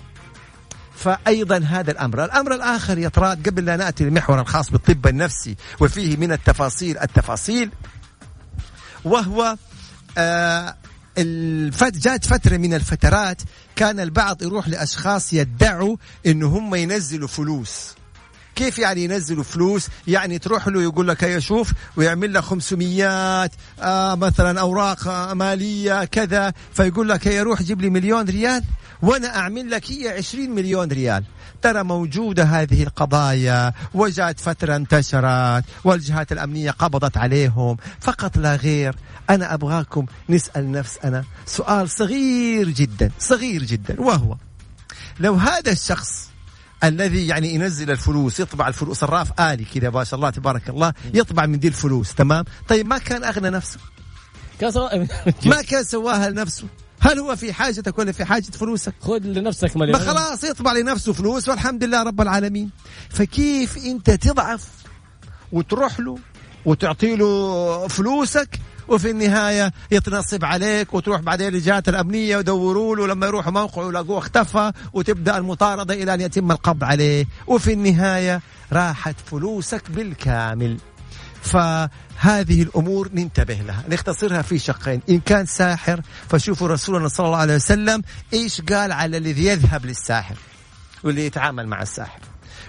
[0.95, 2.25] فأيضا هذا الأمر.
[2.25, 7.69] الأمر الآخر يا طراد قبل لا نأتي للمحور الخاص بالطب النفسي وفيه من التفاصيل التفاصيل
[9.05, 9.55] وهو
[10.17, 10.75] آه
[11.17, 13.41] الفت جات فترة من الفترات
[13.75, 17.95] كان البعض يروح لأشخاص يدعوا إنه هم ينزلوا فلوس.
[18.55, 23.49] كيف يعني ينزلوا فلوس؟ يعني تروح له يقول لك شوف ويعمل لك 500
[23.81, 26.53] آه مثلا أوراق مالية كذا.
[26.73, 28.63] فيقول لك يا روح جيب لي مليون ريال
[29.01, 31.23] وأنا أعمل لك هي 20 مليون ريال.
[31.61, 37.77] ترى موجودة هذه القضايا وجاءت فترة انتشرت والجهات الأمنية قبضت عليهم.
[37.99, 38.95] فقط لا غير
[39.29, 44.35] أنا أبغاكم نسأل نفسنا سؤال صغير جدا صغير جدا وهو
[45.19, 46.32] لو هذا الشخص
[46.83, 48.99] الذي يعني ينزل الفلوس يطبع الفلوس.
[48.99, 52.13] صراف آلي كذا ما شاء الله تبارك الله يطبع من دي الفلوس.
[52.13, 53.79] تمام؟ طيب ما كان أغنى نفسه؟
[55.45, 56.67] ما كان سواها لنفسه؟
[56.99, 59.99] هل هو في حاجتك ولا في حاجة فلوسك؟ خذ لنفسك مليون.
[59.99, 62.69] خلاص يطبع لنفسه فلوس والحمد لله رب العالمين.
[63.09, 64.67] فكيف أنت تضعف
[65.51, 66.17] وتروح له
[66.65, 73.51] وتعطي له فلوسك وفي النهاية يتنصب عليك وتروح بعدين للجهات الأمنية يدوروا له لما يروحوا
[73.51, 77.25] موقعه يلاقوه اختفى وتبدأ المطاردة إلى أن يتم القبض عليه.
[77.47, 78.41] وفي النهاية
[78.73, 80.77] راحت فلوسك بالكامل.
[81.41, 85.01] فهذه الأمور ننتبه لها نختصرها في شقين.
[85.09, 88.01] إن كان ساحر فشوفوا رسولنا صلى الله عليه وسلم
[88.33, 90.35] إيش قال على الذي يذهب للساحر
[91.03, 92.19] واللي يتعامل مع الساحر.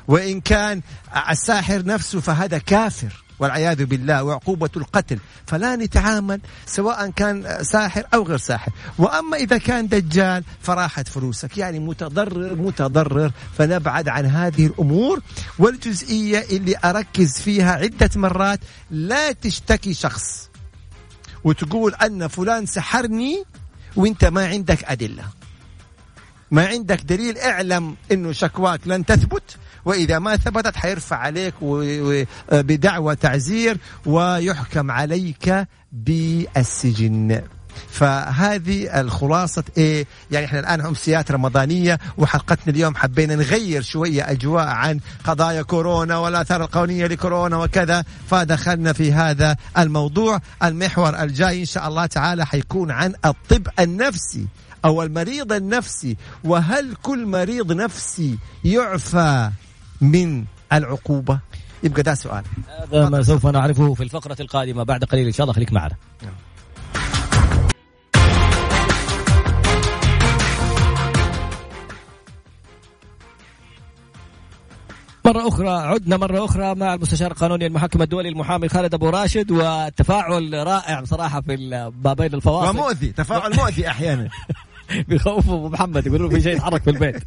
[0.08, 0.82] وإن كان
[1.30, 3.23] الساحر نفسه فهذا كافر.
[3.38, 8.72] والعياذ بالله وعقوبة القتل فلا نتعامل سواء كان ساحر أو غير ساحر.
[8.98, 15.22] وأما إذا كان دجال فراحت فلوسك يعني متضرر متضرر فنبعد عن هذه الأمور.
[15.58, 20.48] والجزئية اللي أركز فيها عدة مرات لا تشتكي شخص
[21.44, 23.44] وتقول أن فلان سحرني
[23.96, 25.24] وإنت ما عندك أدلة.
[26.50, 29.56] ما عندك دليل اعلم إنه شكواك لن تثبت.
[29.84, 31.54] وإذا ما ثبتت حيرفع عليك
[32.52, 37.42] بدعوى تعزير ويحكم عليك بالسجن.
[37.90, 45.00] فهذه الخلاصة إيه؟ يعني إحنا الآن امسيات رمضانية وحلقتنا اليوم حبينا نغير شوية أجواء عن
[45.24, 50.40] قضايا كورونا والآثار القانونية لكورونا وكذا فدخلنا في هذا الموضوع.
[50.62, 54.46] المحور الجاي إن شاء الله تعالى حيكون عن الطب النفسي
[54.84, 59.50] أو المريض النفسي وهل كل مريض نفسي يعفى
[60.04, 61.38] من العقوبة؟
[61.82, 62.44] يبقى ده سؤال.
[62.80, 64.82] هذا ما سوف نعرفه في الفقرة القادمة.
[64.82, 65.96] بعد قليل إن شاء الله خليك معنا.
[75.24, 80.66] مرة أخرى عدنا مرة أخرى مع المستشار القانوني المحكم الدولي المحامي خالد أبو راشد والتفاعل
[80.66, 81.56] رائع بصراحة في
[82.04, 82.78] ما بين الفواصل.
[82.78, 84.28] ومؤذي تفاعل مؤذي أحيانا.
[85.08, 87.22] بيخوفوا أبو محمد يقولوا في شيء يتحرك في البيت.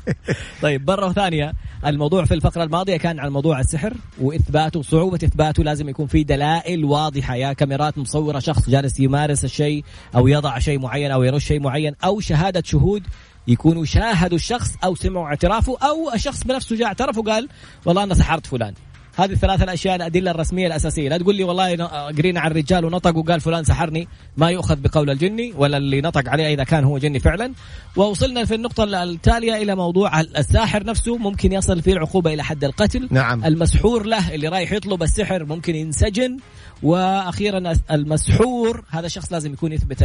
[0.62, 1.54] طيب مرة ثانية.
[1.86, 5.64] الموضوع في الفقرة الماضية كان عن موضوع السحر واثباته صعوبة إثباته.
[5.64, 9.84] لازم يكون في دلائل واضحة يا كاميرات مصورة شخص جالس يمارس الشيء
[10.16, 13.04] أو يضع شيء معين أو يرش شيء معين أو شهادة شهود
[13.48, 17.50] يكونوا شاهدوا الشخص أو سمعوا اعترافه أو الشخص بنفسه جاء اعترف وقال
[17.86, 18.74] والله أنا سحرت فلان.
[19.18, 21.10] هذه الثلاث الأشياء الأدلة الرسمية الأساسية.
[21.10, 21.86] لا تقول لي والله
[22.18, 24.08] قرينا عن الرجال ونطق وقال فلان سحرني.
[24.38, 27.54] ما يؤخذ بقول الجني ولا اللي نطق عليه إذا كان هو جني فعلا.
[27.96, 31.18] ووصلنا في النقطة التالية إلى موضوع الساحر نفسه.
[31.18, 33.08] ممكن يصل فيه العقوبة إلى حد القتل.
[33.12, 33.46] نعم.
[33.46, 36.38] المسحور له اللي رايح يطلب السحر ممكن ينسجن.
[36.84, 40.02] وأخيرا المسحور هذا الشخص لازم يكون يثبت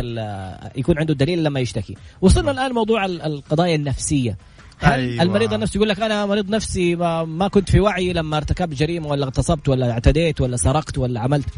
[0.76, 1.96] يكون عنده دليل لما يشتكي.
[2.20, 4.36] وصلنا الآن موضوع ال- القضايا النفسية.
[4.82, 5.22] هل أيوة.
[5.22, 9.06] المريض النفسي يقول لك أنا مريض نفسي ما, ما كنت في وعي لما ارتكبت جريمة
[9.06, 11.48] ولا اغتصبت ولا اعتديت ولا سرقت ولا عملت.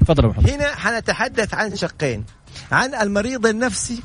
[0.00, 0.50] تفضل يا محمد.
[0.50, 2.24] هنا حنتحدث عن شقين
[2.72, 4.02] عن المريض النفسي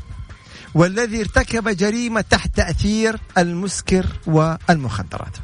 [0.76, 5.38] والذي ارتكب جريمة تحت تأثير المسكر والمخدرات.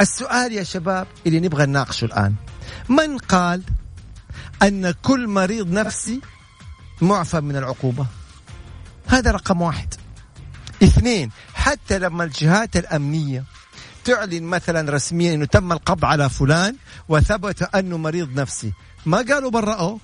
[0.00, 2.34] السؤال يا شباب اللي نبغى نناقشه الآن
[2.88, 3.62] من قال
[4.62, 6.20] أن كل مريض نفسي
[7.00, 8.06] معفى من العقوبة؟
[9.06, 9.94] هذا رقم واحد.
[10.82, 11.30] اثنين
[11.66, 13.44] حتى لما الجهات الأمنية
[14.04, 16.76] تعلن مثلا رسميا إنه تم القبض على فلان
[17.08, 18.72] وثبت أنه مريض نفسي
[19.06, 19.98] ما قالوا برأوه؟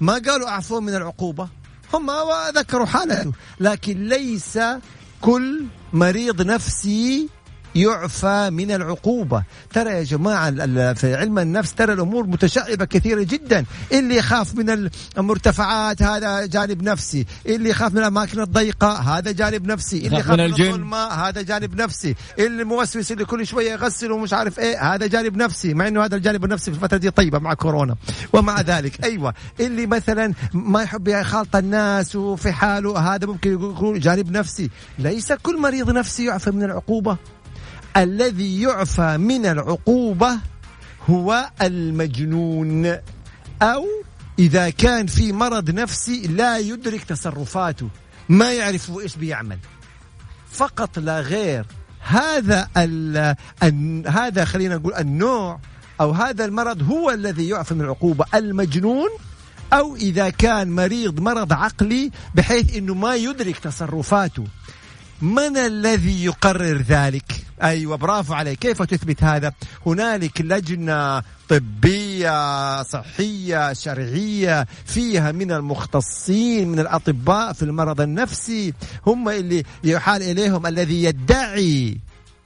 [0.00, 1.48] ما قالوا أعفوه من العقوبة؟
[1.94, 2.10] هم
[2.56, 4.58] ذكروا حالته لكن ليس
[5.20, 7.28] كل مريض نفسي
[7.76, 9.42] يعفى من العقوبة.
[9.72, 10.50] ترى يا جماعة
[10.94, 13.64] في علم النفس ترى الأمور متشعبة كثيرة جدا.
[13.92, 17.26] اللي يخاف من المرتفعات هذا جانب نفسي.
[17.46, 20.06] اللي يخاف من الأماكن الضيقة هذا جانب نفسي.
[20.06, 22.14] اللي يخاف من, من الظلمة هذا جانب نفسي.
[22.38, 25.74] اللي موسوس اللي كل شوية يغسل ومش عارف إيه هذا جانب نفسي.
[25.74, 27.96] مع إنه هذا الجانب النفسي في الفترة دي طيبة مع كورونا.
[28.32, 29.34] ومع ذلك أيوه.
[29.60, 34.70] اللي مثلا ما يحب يخالط الناس وفي حاله هذا ممكن يكون جانب نفسي.
[34.98, 37.16] ليس كل مريض نفسي يعفى من العقوبة.
[37.96, 40.38] الذي يعفى من العقوبة
[41.10, 42.96] هو المجنون.
[43.62, 43.86] أو
[44.38, 47.88] إذا كان في مرض نفسي لا يدرك تصرفاته
[48.28, 49.58] ما يعرف إيش بيعمل.
[50.50, 51.66] فقط لا غير
[52.00, 53.36] هذا ال
[54.08, 55.60] هذا خلينا نقول النوع
[56.00, 59.08] أو هذا المرض هو الذي يعفى من العقوبة المجنون.
[59.72, 64.44] أو إذا كان مريض مرض عقلي بحيث أنه ما يدرك تصرفاته.
[65.22, 68.58] من الذي يقرر ذلك؟ أيوه برافو عليك.
[68.58, 69.52] كيف تثبت هذا؟
[69.86, 78.74] هنالك لجنة طبية صحية شرعية فيها من المختصين من الأطباء في المرض النفسي.
[79.06, 81.98] هم اللي يحال إليهم الذي يدعي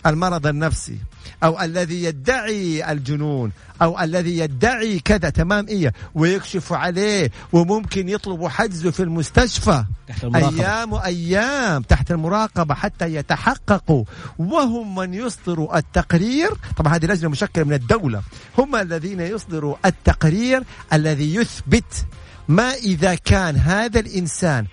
[0.06, 0.98] المرض النفسي.
[1.44, 3.52] أو الذي يدعي الجنون
[3.82, 9.84] أو الذي يدعي كذا تمام إيه ويكشف عليه وممكن يطلبوا حجزه في المستشفى.
[10.08, 10.60] تحت المراقبة.
[10.60, 14.04] أيام وأيام تحت المراقبة حتى يتحققوا
[14.38, 16.50] وهم من يصدروا التقرير.
[16.76, 18.22] طبعا هذه لجنة مشكلة من الدولة.
[18.58, 22.06] هم الذين يصدروا التقرير الذي يثبت
[22.48, 24.66] ما إذا كان هذا الإنسان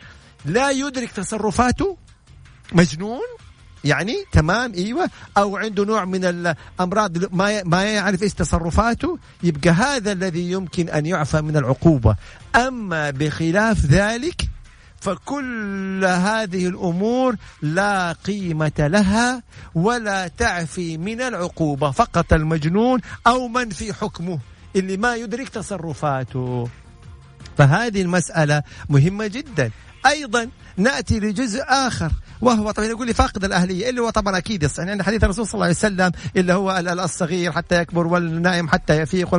[0.45, 1.97] لا يدرك تصرفاته.
[2.73, 3.46] مجنون.
[3.87, 5.09] يعني تمام إيوه.
[5.37, 11.05] أو عنده نوع من الأمراض ما ما يعرف إيش تصرفاته يبقى هذا الذي يمكن أن
[11.05, 12.15] يعفى من العقوبة.
[12.55, 14.41] أما بخلاف ذلك
[15.01, 19.43] فكل هذه الأمور لا قيمة لها
[19.75, 21.91] ولا تعفي من العقوبة.
[21.91, 24.39] فقط المجنون أو من في حكمه
[24.75, 26.69] اللي ما يدرك تصرفاته.
[27.57, 29.71] فهذه المسألة مهمة جدا.
[30.05, 32.11] أيضا نأتي لجزء آخر.
[32.41, 35.53] وهو طبعا يقول لي فاقد الأهلية اللي هو طبعا أكيد يعني عند حديث الرسول صلى
[35.53, 39.35] الله عليه وسلم اللي هو الصغير حتى يكبر والنائم حتى يفيق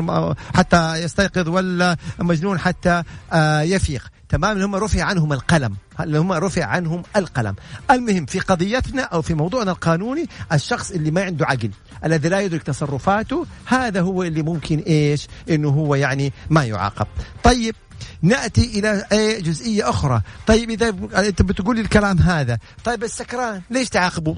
[0.54, 4.08] حتى يستيقظ والمجنون حتى آه، يفيق.
[4.28, 5.76] تمام؟ اللي هم رفع عنهم القلم.
[6.00, 7.54] اللي هم رفع عنهم القلم.
[7.90, 11.70] المهم في قضيتنا أو في موضوعنا القانوني الشخص اللي ما عنده عقل
[12.04, 17.06] الذي لا يدرك تصرفاته هذا هو اللي ممكن إيش؟ إنه هو يعني ما يعاقب.
[17.42, 17.74] طيب
[18.22, 20.20] نأتي إلى أي جزئية أخرى.
[20.46, 20.88] طيب إذا
[21.28, 24.36] أنت بتقول لي الكلام هذا طيب السكران ليش تعاقبه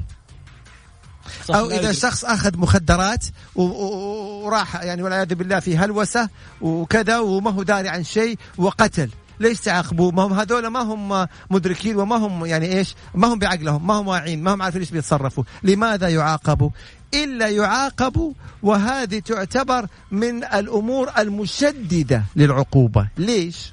[1.51, 6.29] أو إذا شخص أخذ مخدرات وراح يعني والعياذ بالله في هلوسة
[6.61, 9.11] وكذا وما هو داري عن شيء وقتل.
[9.41, 13.87] ليش تعاقبوا؟ ما هم هذول ما هم مدركين وما هم يعني إيش؟ ما هم بعقلهم
[13.87, 15.45] ما هم واعين ما هم عارفين إيش بيتصرفوا.
[15.63, 16.71] لماذا يعاقبوا؟
[17.15, 23.09] إلا يعاقبوا وهذه تعتبر من الأمور المشددة للعقوبة.
[23.17, 23.73] ليش؟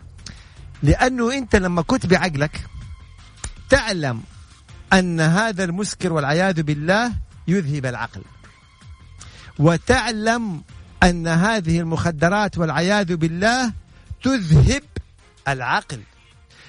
[0.83, 2.61] لأنه أنت لما كنت بعقلك
[3.69, 4.21] تعلم
[4.93, 7.13] أن هذا المسكر والعياذ بالله
[7.47, 8.21] يذهب العقل.
[9.59, 10.61] وتعلم
[11.03, 13.73] أن هذه المخدرات والعياذ بالله
[14.23, 14.83] تذهب
[15.47, 16.01] العقل.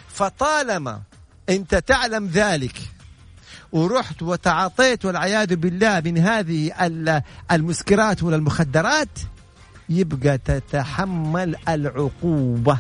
[0.09, 1.03] فطالما
[1.49, 2.79] أنت تعلم ذلك
[3.73, 6.73] ورحت وتعاطيت والعياذ بالله من هذه
[7.53, 9.09] المسكرات ولا المخدرات
[9.89, 12.79] يبقى تتحمل العقوبة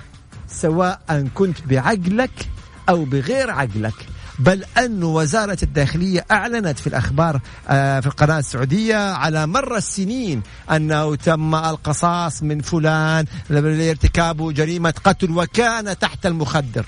[0.48, 2.48] سواء كنت بعقلك
[2.88, 3.94] أو بغير عقلك.
[4.38, 11.14] بل أن وزارة الداخلية أعلنت في الأخبار آه، في القناة السعودية على مر السنين أنه
[11.14, 16.86] تم القصاص من فلان لارتكاب جريمة قتل وكان تحت المخدر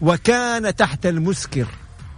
[0.00, 1.66] وكان تحت المسكر.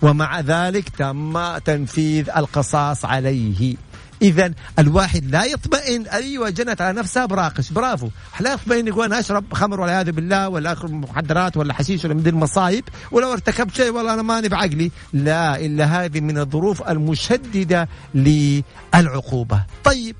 [0.03, 3.77] ومع ذلك تم تنفيذ القصاص عليه.
[4.23, 6.07] اذا الواحد لا يطمئن.
[6.07, 7.71] أيوه جنت على نفسها براقش.
[7.73, 8.09] برافو.
[8.41, 12.27] لا يطمئن يقول أنا أشرب خمر والعياذ بالله ولا اخذ مخدرات ولا حشيش ولا من
[12.27, 14.91] المصايب ولو ارتكبت شيء والله أنا ماني بعقلي.
[15.13, 19.65] لا إلا هذه من الظروف المشددة للعقوبة.
[19.85, 20.17] طيب.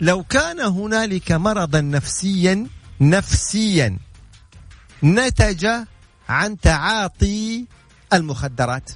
[0.00, 2.66] لو كان هنالك مرضا نفسيا
[3.00, 3.98] نفسيا
[5.04, 5.66] نتج
[6.28, 7.66] عن تعاطي
[8.12, 8.90] المخدرات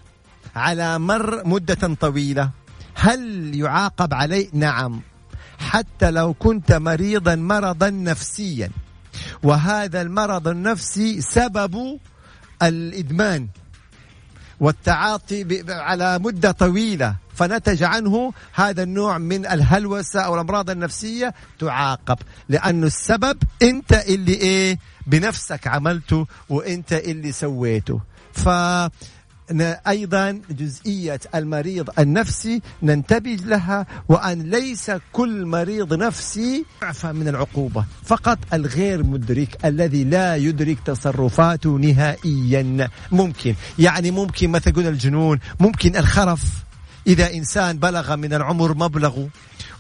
[0.57, 2.51] على مر مدة طويلة.
[2.95, 5.01] هل يعاقب عليه؟ نعم.
[5.59, 8.71] حتى لو كنت مريضا مرضا نفسيا.
[9.43, 11.99] وهذا المرض النفسي سبب
[12.63, 13.49] الإدمان
[14.61, 17.17] والتعاطي على مدة طويلة.
[17.35, 22.19] فنتج عنه هذا النوع من الهلوسة أو الأمراض النفسية تعاقب.
[22.49, 28.01] لأنه السبب أنت اللي إيه؟ بنفسك عملته وأنت اللي سويته.
[28.37, 28.49] ف
[29.89, 38.39] أيضا جزئية المريض النفسي ننتبه لها وأن ليس كل مريض نفسي يعفى من العقوبة فقط
[38.53, 42.91] الغير مدرك الذي لا يدرك تصرفاته نهائيا.
[43.13, 46.43] ممكن يعني ممكن مثلا الجنون ممكن الخرف.
[47.07, 49.29] إذا إنسان بلغ من العمر مبلغه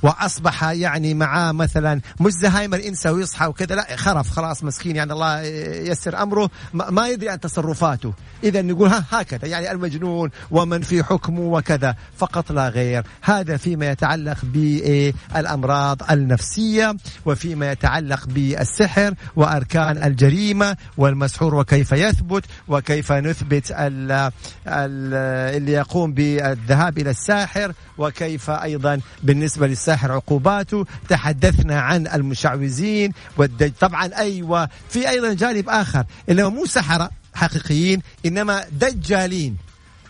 [0.03, 5.43] وأصبح يعني معاه مثلا مش زهايمر إنسى ويصحى وكذا لا خرف خلاص مسكين يعني الله
[5.91, 8.13] يسر أمره ما يدري عن تصرفاته.
[8.45, 13.05] اذا نقول ها هكذا يعني المجنون ومن في حكمه وكذا فقط لا غير.
[13.23, 23.71] هذا فيما يتعلق بالأمراض النفسية وفيما يتعلق بالسحر وأركان الجريمة والمسحور وكيف يثبت وكيف نثبت
[23.71, 24.13] ال
[24.67, 25.15] ال
[25.57, 34.11] اللي يقوم بالذهاب إلى الساحر وكيف أيضا بالنسبة للساحر عقوباته تحدثنا عن المشعوذين والدج طبعا
[34.17, 39.57] أيوه في أيضا جانب آخر اللي مو سحرة حقيقيين إنما دجالين.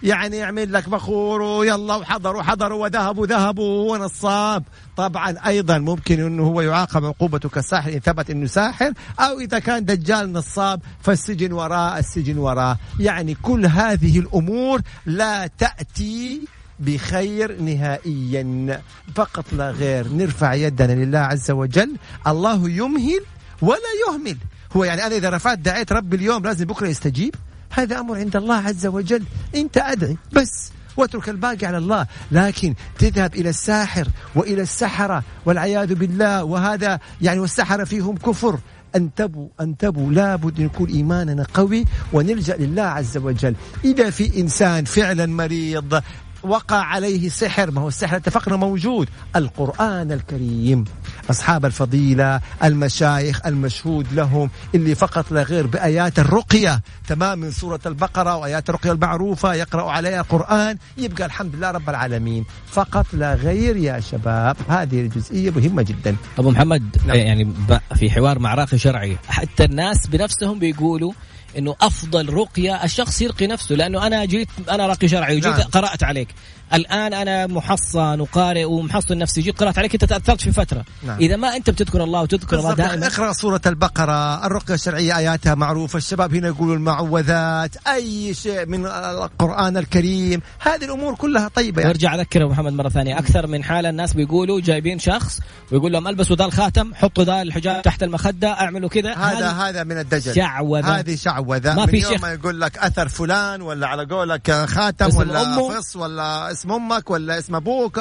[0.02, 4.62] يعني يعمل لك بخور ويلا وحضروا حضروا وذهبوا ذهبوا هو نصاب
[4.96, 9.84] طبعا أيضا ممكن إنه هو يعاقب عقوبته كساحر إن ثبت إنه ساحر أو إذا كان
[9.84, 16.40] دجال نصاب فالسجن وراه السجن وراه يعني كل هذه الأمور لا تأتي
[16.80, 18.82] بخير نهائيا.
[19.14, 21.96] فقط لا غير نرفع يدنا لله عز وجل.
[22.26, 23.20] الله يمهل
[23.62, 24.36] ولا يهمل.
[24.76, 27.34] هو يعني أنا إذا رفعت دعيت ربي اليوم لازم بكرة يستجيب؟
[27.70, 29.22] هذا أمر عند الله عز وجل.
[29.54, 32.06] أنت أدعي بس واترك الباقي على الله.
[32.32, 36.44] لكن تذهب إلى الساحر وإلى السحرة والعياذ بالله.
[36.44, 38.58] وهذا يعني والسحرة فيهم كفر.
[38.96, 40.12] أنتبهوا أنتبهوا.
[40.12, 43.54] لابد يكون إيماننا قوي ونلجأ لله عز وجل.
[43.84, 46.02] إذا في إنسان فعلا مريض
[46.46, 49.08] وقع عليه سحر ما هو السحر اتفقنا موجود.
[49.36, 50.84] القرآن الكريم.
[51.30, 56.80] أصحاب الفضيلة المشايخ المشهود لهم اللي فقط لا غير بآيات الرقية.
[57.08, 62.44] تمام من سورة البقرة وآيات الرقية المعروفة يقرأ عليها القرآن يبقى الحمد لله رب العالمين.
[62.66, 64.56] فقط لا غير يا شباب.
[64.68, 66.16] هذه الجزئية مهمة جدا.
[66.38, 67.16] أبو محمد نعم.
[67.16, 67.52] يعني
[67.94, 69.16] في حوار مع راقي شرعي.
[69.28, 71.12] حتى الناس بنفسهم بيقولوا
[71.58, 75.62] إنه أفضل رقية الشخص يرقي نفسه لأنه أنا جيت أنا راقي شرعي وجيت نعم.
[75.62, 76.28] قرأت عليك.
[76.74, 80.84] الآن أنا محصن وقارئ ومحصن نفسي جيت قرأت عليك أنت تأثرت في فترة.
[81.02, 81.18] نعم.
[81.18, 83.06] إذا ما أنت بتذكر الله وتذكر الله دائما.
[83.06, 89.76] اقرأ سورة البقرة الرقية الشرعية آياتها معروفة الشباب هنا يقولوا المعوذات أي شيء من القرآن
[89.76, 91.92] الكريم هذه الأمور كلها طيبة يعني.
[91.92, 95.40] وارجع أذكر محمد مرة ثانية أكثر من حالة الناس بيقولوا جايبين شخص
[95.72, 99.14] ويقول لهم ألبسوا ذا الخاتم حطوا ذا الحجاب تحت المخدة أعملوا كذا.
[99.14, 100.34] هذا هذا من الدجل.
[100.34, 100.98] شعوذة.
[100.98, 101.45] هذه شعوذة.
[101.48, 105.80] ما في شيخ ما يقول لك أثر فلان ولا على قولك خاتم ولا أمه.
[105.80, 107.98] فص ولا اسم أمك ولا اسم أبوك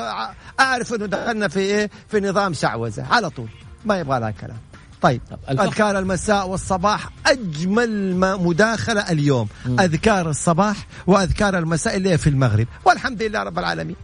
[0.60, 3.49] أعرف إنه دخلنا في إيه؟ في نظام شعوذة على طول
[3.86, 4.58] ما يبغى لها كلام.
[5.01, 9.47] طيب أذكار المساء والصباح أجمل ما مداخلة اليوم.
[9.65, 9.79] م.
[9.79, 12.67] أذكار الصباح وأذكار المساء اللي في المغرب.
[12.86, 13.95] والحمد لله رب العالمين.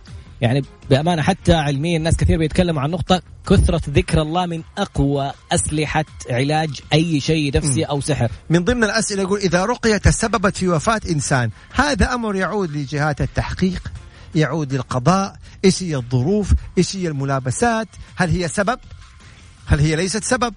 [0.41, 6.05] يعني بأمانة حتى علميا الناس كثير بيتكلموا عن نقطة كثرة ذكر الله من أقوى أسلحة
[6.29, 8.31] علاج أي شيء نفسي أو سحر.
[8.49, 13.91] من ضمن الأسئلة يقول إذا رقيه تسببت في وفاة إنسان، هذا أمر يعود لجهات التحقيق،
[14.35, 18.79] يعود للقضاء، إيش هي الظروف؟ إيش هي الملابسات؟ هل هي سبب؟
[19.65, 20.53] هل هي ليست سبب؟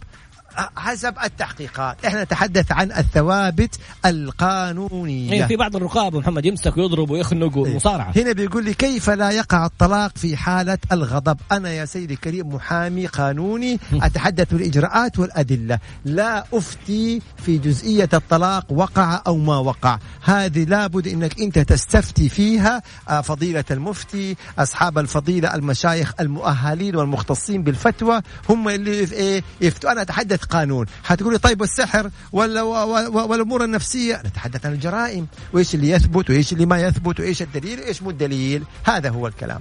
[0.76, 2.04] حسب التحقيقات.
[2.04, 5.32] إحنا نتحدث عن الثوابت القانونية.
[5.32, 9.66] يعني في بعض الرقاب محمد يمسك ويضرب ويخنق والمصارعة هنا بيقول لي كيف لا يقع
[9.66, 15.78] الطلاق في حالة الغضب؟ أنا يا سيدي الكريم محامي قانوني أتحدث بالإجراءات والأدلة.
[16.04, 19.98] لا أفتي في جزئية الطلاق وقع أو ما وقع.
[20.22, 22.82] هذه لابد أنك أنت تستفتي فيها.
[23.08, 30.43] آه، فضيلة المفتي أصحاب الفضيلة المشايخ المؤهلين والمختصين بالفتوى هم اللي إيه يفتوا أنا أتحدث
[30.44, 30.87] قانون.
[31.04, 35.26] حتقولي طيب والسحر ولا والأمور النفسية؟ نتحدث عن الجرائم.
[35.52, 39.61] وإيش اللي يثبت وإيش اللي ما يثبت وإيش الدليل وإيش مو الدليل؟ هذا هو الكلام.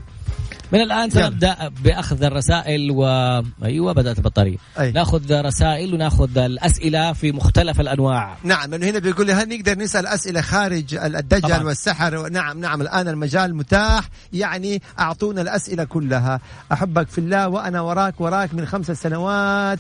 [0.72, 3.06] من الآن سنبدأ بأخذ الرسائل و
[3.64, 4.92] أيوه بدأت البطاريه أي.
[4.92, 8.38] نأخذ رسائل ونأخذ الأسئلة في مختلف الأنواع.
[8.44, 11.64] نعم لأنه هنا بيقول لي هل نقدر نسأل أسئلة خارج الدجل طبعا.
[11.64, 14.10] والسحر؟ نعم نعم الآن المجال متاح.
[14.34, 16.40] يعني أعطونا الأسئلة كلها.
[16.72, 19.80] أحبك في الله وأنا وراك وراك من خمس سنوات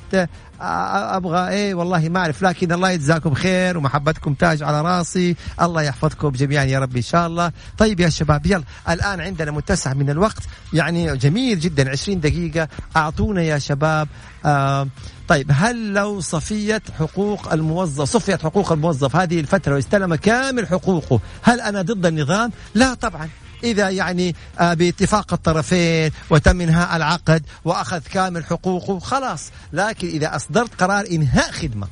[0.61, 5.35] أبغى إيه والله ما أعرف لكن الله يجزاكم خير ومحبتكم تاج على راسي.
[5.61, 7.51] الله يحفظكم جميعا يا رب إن شاء الله.
[7.77, 12.67] طيب يا شباب يلا الآن عندنا متسع من الوقت يعني جميل جدا 20 دقيقة.
[12.97, 14.07] أعطونا يا شباب
[14.45, 14.87] آه
[15.27, 21.61] طيب هل لو صفيت حقوق الموظف صفيت حقوق الموظف هذه الفترة واستلم كامل حقوقه هل
[21.61, 23.29] أنا ضد النظام؟ لا طبعا.
[23.63, 29.51] إذا يعني آه، باتفاق الطرفين وتم إنهاء العقد وأخذ كامل حقوقه خلاص.
[29.73, 31.87] لكن إذا أصدرت قرار إنهاء خدمة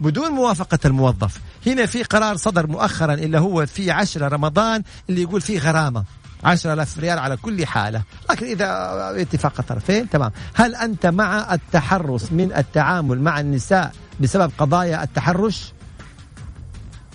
[0.00, 5.40] بدون موافقة الموظف هنا في قرار صدر مؤخرا اللي هو في 10 رمضان اللي يقول
[5.40, 6.04] فيه غرامة.
[6.44, 8.02] 10000 ريال على كل حالة.
[8.30, 8.66] لكن إذا
[9.16, 10.30] اتفاق الطرفين تمام.
[10.54, 15.72] هل أنت مع التحرص من التعامل مع النساء بسبب قضايا التحرش؟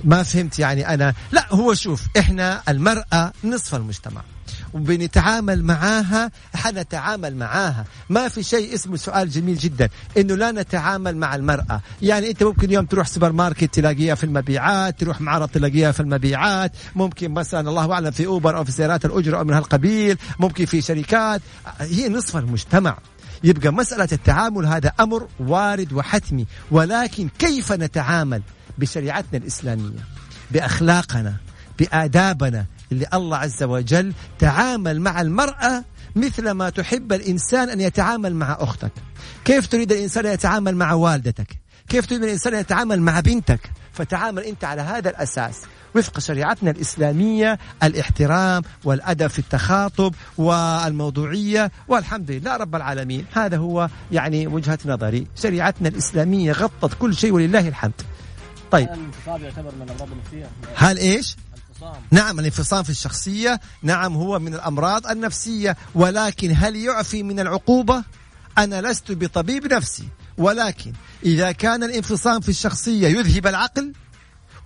[0.05, 1.13] ما فهمت يعني أنا.
[1.31, 4.21] لا هو شوف إحنا المرأة نصف المجتمع
[4.73, 7.85] وبنتعامل معاها حنتعامل معاها.
[8.09, 11.81] ما في شيء اسمه سؤال جميل جدا إنه لا نتعامل مع المرأة.
[12.01, 16.71] يعني أنت ممكن يوم تروح سوبر ماركت تلاقيها في المبيعات تروح معرض تلاقيها في المبيعات.
[16.95, 20.17] ممكن مثلا الله أعلم في أوبر أو في سيارات الأجرة أو من هالقبيل.
[20.39, 21.41] ممكن في شركات.
[21.79, 22.97] هي نصف المجتمع.
[23.43, 26.45] يبقى مسألة التعامل هذا أمر وارد وحتمي.
[26.71, 28.41] ولكن كيف نتعامل؟
[28.77, 29.99] بشريعتنا الإسلامية
[30.51, 31.35] بأخلاقنا
[31.79, 35.83] بآدابنا اللي الله عز وجل تعامل مع المرأة
[36.15, 38.91] مثل ما تحب الإنسان أن يتعامل مع أختك.
[39.45, 41.59] كيف تريد الإنسان أن يتعامل مع والدتك؟
[41.89, 45.61] كيف تريد الإنسان أن يتعامل مع بنتك؟ فتعامل أنت على هذا الأساس.
[45.95, 53.25] وفق شريعتنا الإسلامية الاحترام والأدب في التخاطب والموضوعية والحمد لله رب العالمين.
[53.33, 55.27] هذا هو يعني وجهة نظري.
[55.35, 58.01] شريعتنا الإسلامية غطت كل شيء ولله الحمد.
[58.71, 58.89] طيب.
[59.27, 61.35] يعتبر من الأمراض النفسية؟ هل إيش؟
[62.11, 68.03] نعم الانفصام في الشخصية نعم هو من الأمراض النفسية ولكن هل يعفي من العقوبة؟
[68.57, 70.07] أنا لست بطبيب نفسي
[70.37, 70.93] ولكن
[71.23, 73.93] إذا كان الانفصام في الشخصية يذهب العقل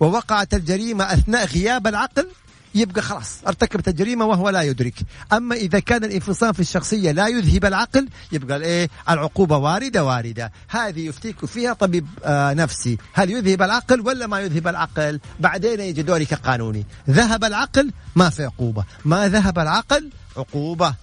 [0.00, 2.28] ووقعت الجريمة أثناء غياب العقل
[2.74, 4.94] يبقى خلاص ارتكبت الجريمه وهو لا يدرك.
[5.32, 10.52] أما إذا كان الانفصام في الشخصية لا يذهب العقل يبقى الايه العقوبة واردة واردة.
[10.68, 12.98] هذه يفتيك فيها طبيب آه نفسي.
[13.12, 18.44] هل يذهب العقل ولا ما يذهب العقل؟ بعدين يجي دوري كقانوني ذهب العقل ما في
[18.44, 18.84] عقوبة.
[19.04, 20.94] ما ذهب العقل؟ عقوبة.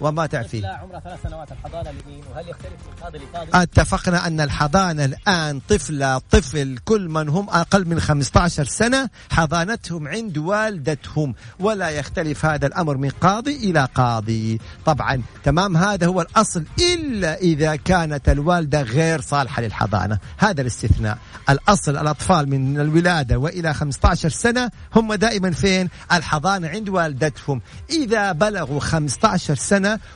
[0.00, 5.04] وما تعفيه عمرها ثلاث سنوات الحضانة لمين؟ وهل يختلف من قاضي لقاضي اتفقنا أن الحضانة
[5.04, 12.46] الآن طفلة طفل كل من هم أقل من 15 سنة حضانتهم عند والدتهم ولا يختلف
[12.46, 14.60] هذا الأمر من قاضي إلى قاضي.
[14.86, 20.18] طبعا تمام هذا هو الأصل إلا إذا كانت الوالدة غير صالحة للحضانة.
[20.38, 21.18] هذا الاستثناء.
[21.50, 27.60] الأصل الأطفال من الولادة وإلى 15 سنة هم دائما فين؟ الحضانة عند والدتهم.
[27.90, 29.54] إذا بلغوا 15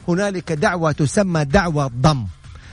[0.08, 2.26] هنالك دعوة تسمى دعوة ضم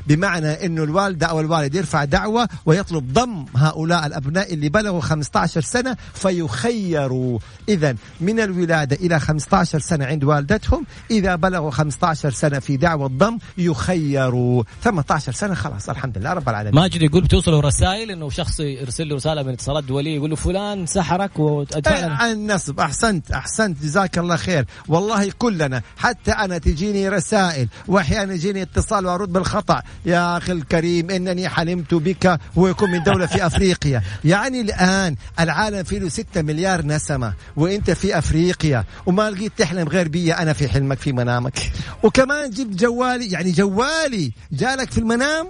[0.08, 5.98] بمعنى إنه الوالده أو الوالد يرفع دعوة ويطلب ضم هؤلاء الأبناء اللي بلغوا 15 سنة
[6.14, 7.40] فيخيروا.
[7.70, 13.38] اذا من الولادة إلى 15 سنة عند والدتهم إذا بلغوا 15 سنة في دعوة ضم
[13.58, 14.64] يخيروا.
[14.84, 16.76] 18 سنة خلاص الحمد لله رب العالمين.
[16.76, 20.86] ماجد يقول بتوصلوا رسائل إنه شخص يرسل له رسالة من اتصالات دوليه يقول له فلان
[20.86, 22.80] سحرك وأدفع النصب.
[22.80, 23.84] أحسنت أحسنت.
[23.84, 24.66] جزاك الله خير.
[24.88, 29.82] والله كلنا حتى أنا تجيني رسائل وأحيانا يجيني اتصال وأرد بالخطأ.
[30.06, 34.02] يا أخي الكريم إنني حلمت بك هو يكون من دولة في أفريقيا.
[34.26, 38.84] يعني الآن العالم فيه له 6 مليار نسمة وإنت في أفريقيا.
[39.06, 41.72] وما لقيت تحلم غير بي أنا في حلمك في منامك.
[42.04, 45.48] وكمان جبت جوالي يعني جوالي جالك في المنام؟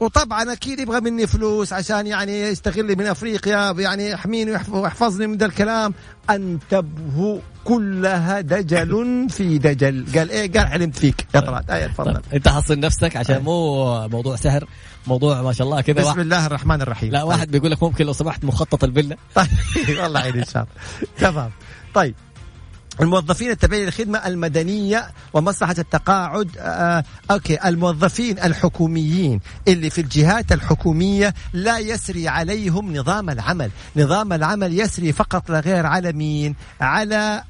[0.00, 5.46] وطبعا أكيد يبغى مني فلوس عشان يعني يستغل من أفريقيا يعني يحميني ويحفظني من ذا
[5.46, 5.94] الكلام.
[6.30, 10.06] انتبهوا كلها دجل في دجل.
[10.14, 11.26] قال إيه؟ قال علمت فيك.
[11.34, 11.70] يا طلعت.
[11.70, 12.20] آية تفضل.
[12.34, 14.64] أنت حصن نفسك عشان مو موضوع سحر
[15.06, 17.12] موضوع ما شاء الله كذا بسم الله الرحمن الرحيم.
[17.12, 19.16] لا واحد بيقول لك ممكن لو سمحت مخطط الفيلا.
[19.34, 19.48] طيب
[20.02, 21.00] والله عيني إن شاء الله.
[21.30, 21.50] تمام.
[21.94, 22.14] طيب.
[23.02, 31.78] الموظفين التابعين للخدمة المدنية ومصلحة التقاعد آه أوكي الموظفين الحكوميين اللي في الجهات الحكومية لا
[31.78, 33.70] يسري عليهم نظام العمل.
[33.96, 37.42] نظام العمل يسري فقط لا غير على مين؟ على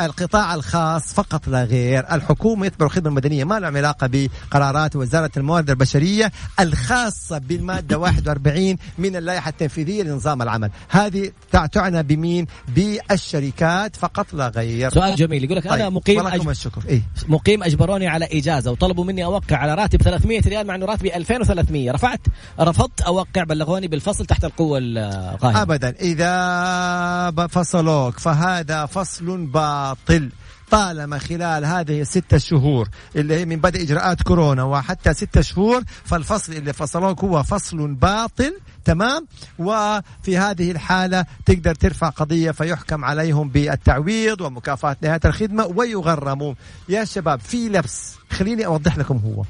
[0.00, 2.04] القطاع الخاص فقط لا غير.
[2.12, 9.16] الحكومة يتبع الخدمة المدنية ما لهم علاقة بقرارات وزارة الموارد البشرية الخاصة بالمادة 41 من
[9.16, 10.70] اللائحة التنفيذية لنظام العمل.
[10.88, 11.32] هذه
[11.72, 15.72] تعنى بمين؟ بالشركات فقط لا غير سؤال جميل يقول لك طيب.
[15.72, 16.48] أنا مقيم أج...
[16.48, 20.86] الشكر إيه؟ مقيم أجبروني على إجازة وطلبوا مني أوقع على راتب 300 ريال مع إنه
[20.86, 22.20] راتبي 2300 رفعت
[22.60, 30.30] رفضت أوقع بلغوني بالفصل تحت القوة القاهرة ابدا إذا فصلوك فهذا فصل باطل
[30.70, 36.52] طالما خلال هذه الستة شهور اللي هي من بدء إجراءات كورونا وحتى ستة شهور فالفصل
[36.52, 38.54] اللي فصلوك هو فصل باطل
[38.84, 39.26] تمام؟
[39.58, 46.56] وفي هذه الحالة تقدر ترفع قضية فيحكم عليهم بالتعويض ومكافأة نهاية الخدمة ويغرمون.
[46.88, 49.44] يا شباب في لبس خليني أوضح لكم هو.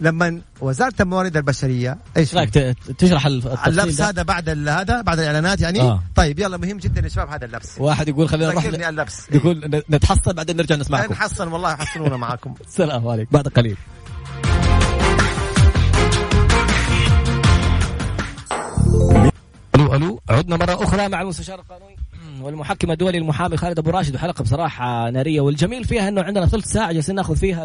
[0.00, 2.50] لما وزارة الموارد البشرية إيش؟ رايك
[2.98, 6.02] تشرح اللبس هذا بعد هذا بعد الإعلانات يعني؟ آه.
[6.16, 7.74] طيب يلا مهم جدا يا شباب هذا اللبس.
[7.78, 9.30] واحد يقول خلينا نروح اللبس.
[9.32, 11.12] يقول نتحصن بعدين نرجع نسمعكم.
[11.12, 12.54] نحصن والله يحصلونا معاكم.
[12.68, 13.30] السلام عليكم.
[13.32, 13.76] بعد قليل.
[19.98, 21.96] حلو عدنا مرة أخرى مع المستشار القانوني.
[22.42, 26.92] والمحكم الدولي المحامي خالد أبو راشد وحلقه بصراحة نارية والجميل فيها إنه عندنا ثلث ساعة
[26.92, 27.64] جالسين نأخذ فيها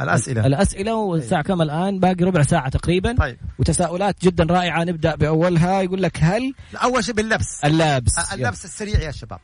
[0.00, 0.46] الأسئلة.
[0.46, 3.16] الأسئلة والساعة كم الآن؟ باقي ربع ساعة تقريبا.
[3.16, 3.36] طيب.
[3.58, 6.54] وتساؤلات جدا رائعة نبدأ بأولها يقول لك هل
[6.84, 7.64] أول شيء باللبس.
[7.64, 9.38] اللبس اللبس السريع يا شباب.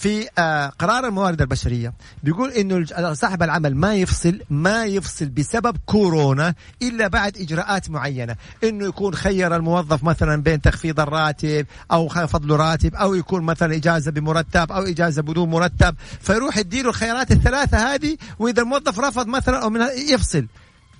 [0.00, 1.92] في آه، قرار الموارد البشرية
[2.22, 8.36] بيقول إنه صاحب العمل ما يفصل ما يفصل بسبب كورونا إلا بعد إجراءات معينة.
[8.64, 13.76] إنه يكون خير الموظف مثلا بين تخفيض الراتب أو خفض له راتب أو يكون مثلا
[13.76, 15.94] إجازة بمرتب أو إجازة بدون مرتب.
[16.20, 19.80] فيروح يديله الخيارات الثلاثة هذه وإذا الموظف رفض مثلا أو من
[20.10, 20.46] يفصل.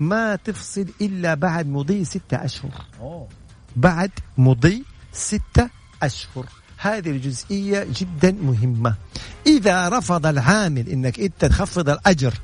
[0.01, 2.85] ما تفصل إلا بعد مضي ستة أشهر.
[3.77, 5.69] بعد مضي ستة
[6.03, 6.60] أشهر.
[6.83, 8.95] هذه الجزئية جدا مهمة.
[9.47, 12.35] إذا رفض العامل أنك أنت تخفض الأجر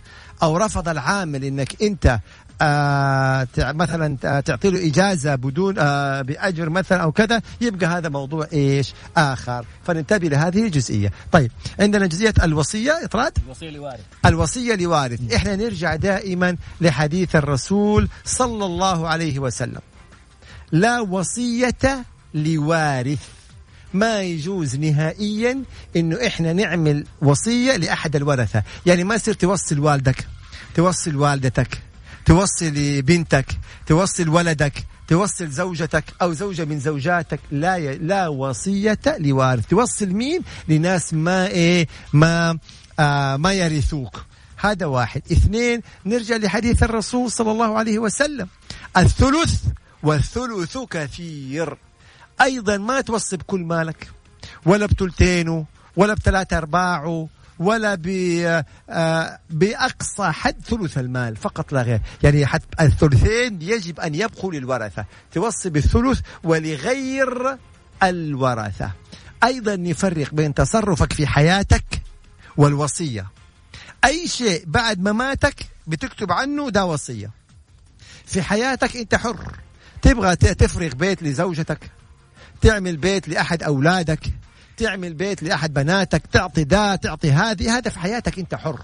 [0.43, 2.19] أو رفض العامل أنك أنت
[2.63, 8.93] آه مثلا تعطي له إجازة بدون آه بأجر مثلا أو كذا يبقى هذا موضوع إيش؟
[9.17, 9.67] آخر.
[9.87, 11.13] فننتبه لهذه الجزئية.
[11.33, 14.01] طيب عندنا جزئية الوصية اطراد الوصية لوارث.
[14.27, 15.33] الوصية لوارث.
[15.35, 19.81] إحنا نرجع دائما لحديث الرسول صلى الله عليه وسلم.
[20.73, 23.36] لا وصية لوارث.
[23.97, 25.63] ما يجوز نهائيا
[25.97, 28.63] إنه إحنا نعمل وصية لأحد الورثة.
[28.87, 30.27] يعني ما يصير توصل والدك
[30.75, 31.83] توصل والدتك
[32.27, 33.47] توصل بنتك
[33.87, 37.41] توصل ولدك توصل زوجتك أو زوجة من زوجاتك.
[37.51, 37.99] لا ي...
[37.99, 39.67] لا وصية لوارث.
[39.67, 42.59] توصل مين؟ لناس ما إيه ما
[42.99, 44.25] آه ما يرثوك.
[44.57, 45.23] هذا واحد.
[45.33, 48.49] اثنين نرجع لحديث الرسول صلى الله عليه وسلم.
[48.97, 49.61] الثلث
[50.03, 51.77] والثلث كثير.
[52.41, 54.11] أيضا ما توصي بكل مالك
[54.67, 55.67] ولا بثلثينه
[55.97, 57.29] ولا بثلاثة أرباعه
[57.59, 57.99] ولا
[58.91, 62.01] آه، بأقصى حد ثلث المال فقط لا غير.
[62.23, 65.05] يعني حتى الثلثين يجب أن يبقوا للورثة.
[65.33, 67.59] توصي بالثلث ولغير
[68.03, 68.91] الورثة.
[69.45, 72.03] أيضا نفرق بين تصرفك في حياتك
[72.57, 73.27] والوصية.
[74.05, 77.31] أي شيء بعد مماتك بتكتب عنه ده وصية.
[78.27, 79.57] في حياتك أنت حر.
[80.03, 81.91] تبغى تفرغ بيت لزوجتك
[82.61, 84.21] تعمل بيت لأحد أولادك
[84.77, 88.81] تعمل بيت لأحد بناتك تعطي ده تعطي هذه هذا في حياتك أنت حر.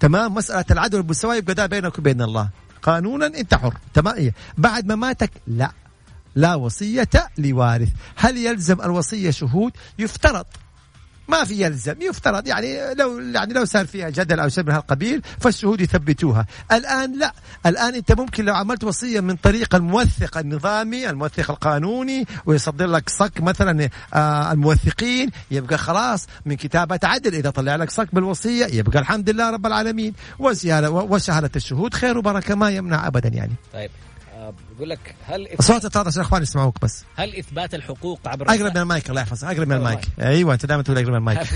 [0.00, 2.48] تمام؟ مسألة العدل والمساواة يبقى ده بينك وبين الله.
[2.82, 3.74] قانونا أنت حر.
[3.94, 4.34] تمام؟ إيه.
[4.58, 5.70] بعد مماتك لا.
[6.34, 7.08] لا وصية
[7.38, 7.88] لوارث.
[8.16, 10.46] هل يلزم الوصية شهود؟ يفترض.
[11.28, 15.22] ما في يلزم يفترض يعني لو يعني لو صار فيها جدل أو شيء من هالقبيل
[15.40, 16.46] فالشهود يثبتوها.
[16.72, 17.32] الآن لا.
[17.66, 23.40] الآن أنت ممكن لو عملت وصية من طريق الموثق النظامي الموثق القانوني ويصدر لك صك
[23.40, 27.34] مثلا آه الموثقين يبقى خلاص من كتابة عدل.
[27.34, 30.12] إذا طلع لك صك بالوصية يبقى الحمد لله رب العالمين.
[30.38, 33.52] وشهادة الشهود خير وبركة ما يمنع ابدا يعني.
[33.72, 33.90] طيب
[34.76, 37.04] بقول لك هل صوت التواضع عشان الاخوان يسمعوك بس.
[37.16, 39.44] هل إثبات الحقوق عبر أقرب من المايك الله يحفظك.
[39.44, 40.00] أقرب من المايك.
[40.20, 41.40] أيوه أنت دائما تقول أقرب من المايك.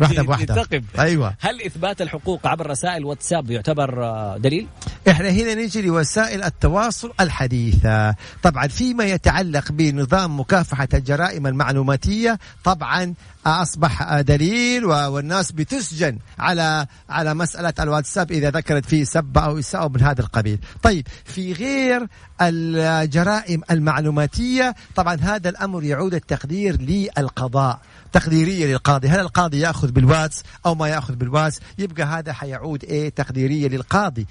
[0.00, 0.66] واحدة بواحدة.
[0.98, 1.34] أيوه.
[1.40, 4.68] هل إثبات الحقوق عبر رسائل واتساب يعتبر آه، دليل؟
[5.08, 13.14] إحنا هنا نجي لوسائل التواصل الحديثة، طبعا فيما يتعلق بنظام مكافحة الجرائم المعلوماتية طبعا
[13.46, 20.02] أصبح دليل والناس بتسجن على على مسألة الواتساب إذا ذكرت فيه سب أو إساءة من
[20.02, 22.06] هذا القبيل، طيب في غير
[22.40, 24.74] الجرائم المعلوماتية.
[24.96, 27.80] طبعا هذا الأمر يعود التقدير للقضاء
[28.12, 29.08] تقديرية للقاضي.
[29.08, 34.26] هل القاضي يأخذ بالواتس أو ما يأخذ بالواتس؟ يبقى هذا حيعود إيه؟ تقديرية للقاضي.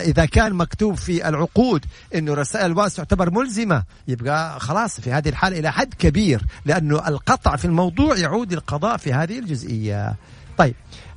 [0.00, 5.58] إذا كان مكتوب في العقود إنه رسائل الواتس تعتبر ملزمة يبقى خلاص في هذه الحالة
[5.58, 10.16] إلى حد كبير لأنه القطع في الموضوع يعود القضاء في هذه الجزئية.
[10.58, 10.74] طيب.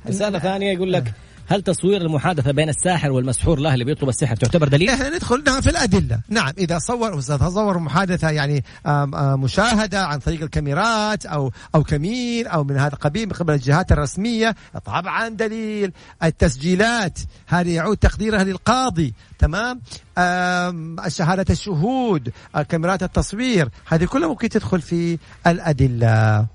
[0.08, 1.14] رسالة ثانية يقول لك
[1.48, 5.60] هل تصوير المحادثة بين الساحر والمسحور له اللي بيطلب السحر تعتبر دليل؟ إحنا ندخل نعم
[5.60, 8.64] في الأدلة، نعم إذا صور تصور محادثة يعني
[9.16, 14.54] مشاهدة عن طريق الكاميرات أو أو كمين أو من هذا القبيل من قبل الجهات الرسمية
[14.84, 19.80] طبعا دليل، التسجيلات هذه يعود تقديرها للقاضي، تمام؟
[21.08, 22.32] شهادة الشهود،
[22.68, 26.46] كاميرات التصوير، هذه كلها ممكن تدخل في الأدلة.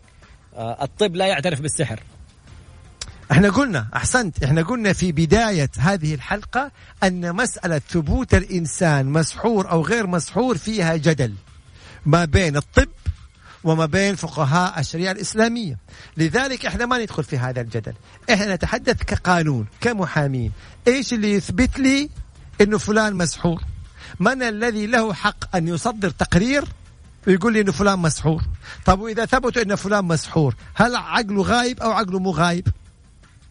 [0.55, 1.99] آه، الطب لا يعترف بالسحر
[3.31, 6.71] إحنا قلنا أحسنت إحنا قلنا في بداية هذه الحلقة
[7.03, 11.33] أن مسألة ثبوت الإنسان مسحور أو غير مسحور فيها جدل
[12.05, 12.87] ما بين الطب
[13.63, 15.77] وما بين فقهاء الشريعة الإسلامية.
[16.17, 17.93] لذلك إحنا ما ندخل في هذا الجدل.
[18.33, 20.51] إحنا نتحدث كقانون كمحامين.
[20.87, 22.09] إيش اللي يثبت لي
[22.61, 23.63] إنه فلان مسحور؟
[24.19, 26.63] من الذي له حق أن يصدر تقرير
[27.27, 28.43] ويقول لي إنه فلان مسحور؟
[28.85, 32.67] طب وإذا ثبتوا ان فلان مسحور هل عقله غايب أو عقله مو غايب؟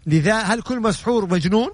[0.07, 1.71] لذا هل كل مسحور مجنون؟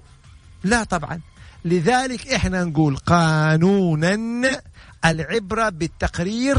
[0.63, 1.19] لا طبعا.
[1.65, 4.61] لذلك إحنا نقول قانونا
[5.05, 6.57] العبرة بالتقرير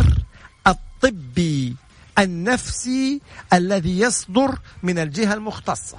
[0.67, 1.77] الطبي
[2.19, 3.21] النفسي
[3.53, 5.97] الذي يصدر من الجهة المختصة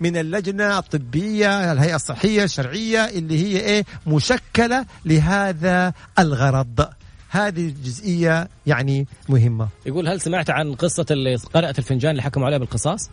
[0.00, 6.88] من اللجنة الطبية الهيئة الصحية الشرعية اللي هي إيه؟ مشكلة لهذا الغرض.
[7.28, 9.68] هذه الجزئية يعني مهمة.
[9.86, 13.10] يقول هل سمعت عن قصة اللي قرأت الفنجان اللي حكموا عليها بالقصاص؟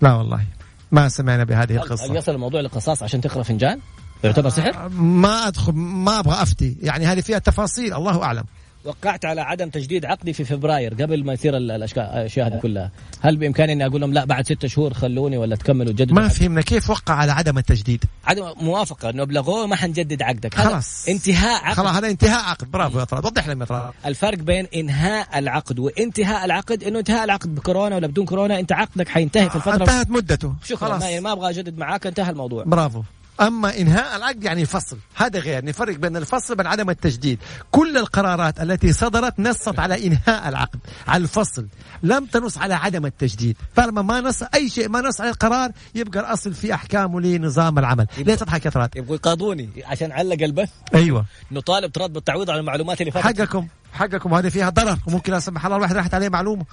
[0.00, 0.44] لا والله.
[0.92, 3.80] ما سمعنا بهذه القصة هل يصل الموضوع للقصاص عشان تقرأ فنجان؟
[4.24, 8.44] يعتبر سحر؟ ما أدخل ما أبغى أفتي يعني هذه فيها تفاصيل الله أعلم
[8.84, 12.90] وقعت على عدم تجديد عقدي في فبراير قبل ما يصير الاشياء هذه كلها.
[13.20, 16.60] هل بإمكاني إني أقول لهم لا بعد ستة شهور خلوني ولا تكملوا جددوا ما فهمنا
[16.60, 20.54] كيف وقع على عدم التجديد؟ عدم موافقة إنه ابلغوه ما حنجدد عقدك.
[20.54, 21.08] خلاص.
[21.08, 21.76] انتهاء عقد.
[21.76, 22.70] خلاص هذا انتهاء عقد.
[22.70, 27.54] برافو يا طلال وضح لنا يا الفرق بين إنهاء العقد وانتهاء العقد إنه انتهاء العقد
[27.54, 30.54] بكورونا ولا بدون كورونا أنت عقدك حينتهي في الفترة انتهت مدته.
[30.64, 30.88] شكرا.
[30.88, 31.02] خلاص.
[31.02, 32.64] ما أبغى أجدد معاك انتهى الموضوع.
[32.64, 33.02] برافو.
[33.40, 34.98] أما إنهاء العقد يعني الفصل.
[35.14, 35.64] هذا غير.
[35.64, 37.38] نفرق بين الفصل وبين عدم التجديد.
[37.70, 40.78] كل القرارات التي صدرت نصت على إنهاء العقد
[41.08, 41.66] على الفصل.
[42.02, 43.56] لم تنص على عدم التجديد.
[43.76, 48.06] فلما ما نص أي شيء ما نص على القرار يبقى الأصل في أحكامه لنظام العمل.
[48.18, 50.70] ليه تضحك يا تراد يبغوا يقاضوني عشان علق البث.
[50.94, 51.24] أيوة.
[51.52, 53.40] نطالب تراد بالتعويض على المعلومات اللي فاتت.
[53.40, 53.68] حقكم.
[53.92, 54.32] حقكم.
[54.32, 54.98] وهذه فيها ضرر.
[55.06, 56.64] وممكن لا سمح الله الواحد راحت عليه معلومة.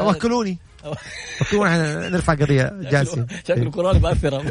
[0.00, 0.58] وكلوني
[1.40, 1.78] وكلوني
[2.14, 4.38] نرفع قضية جالسين شكل كورونا مؤثرة.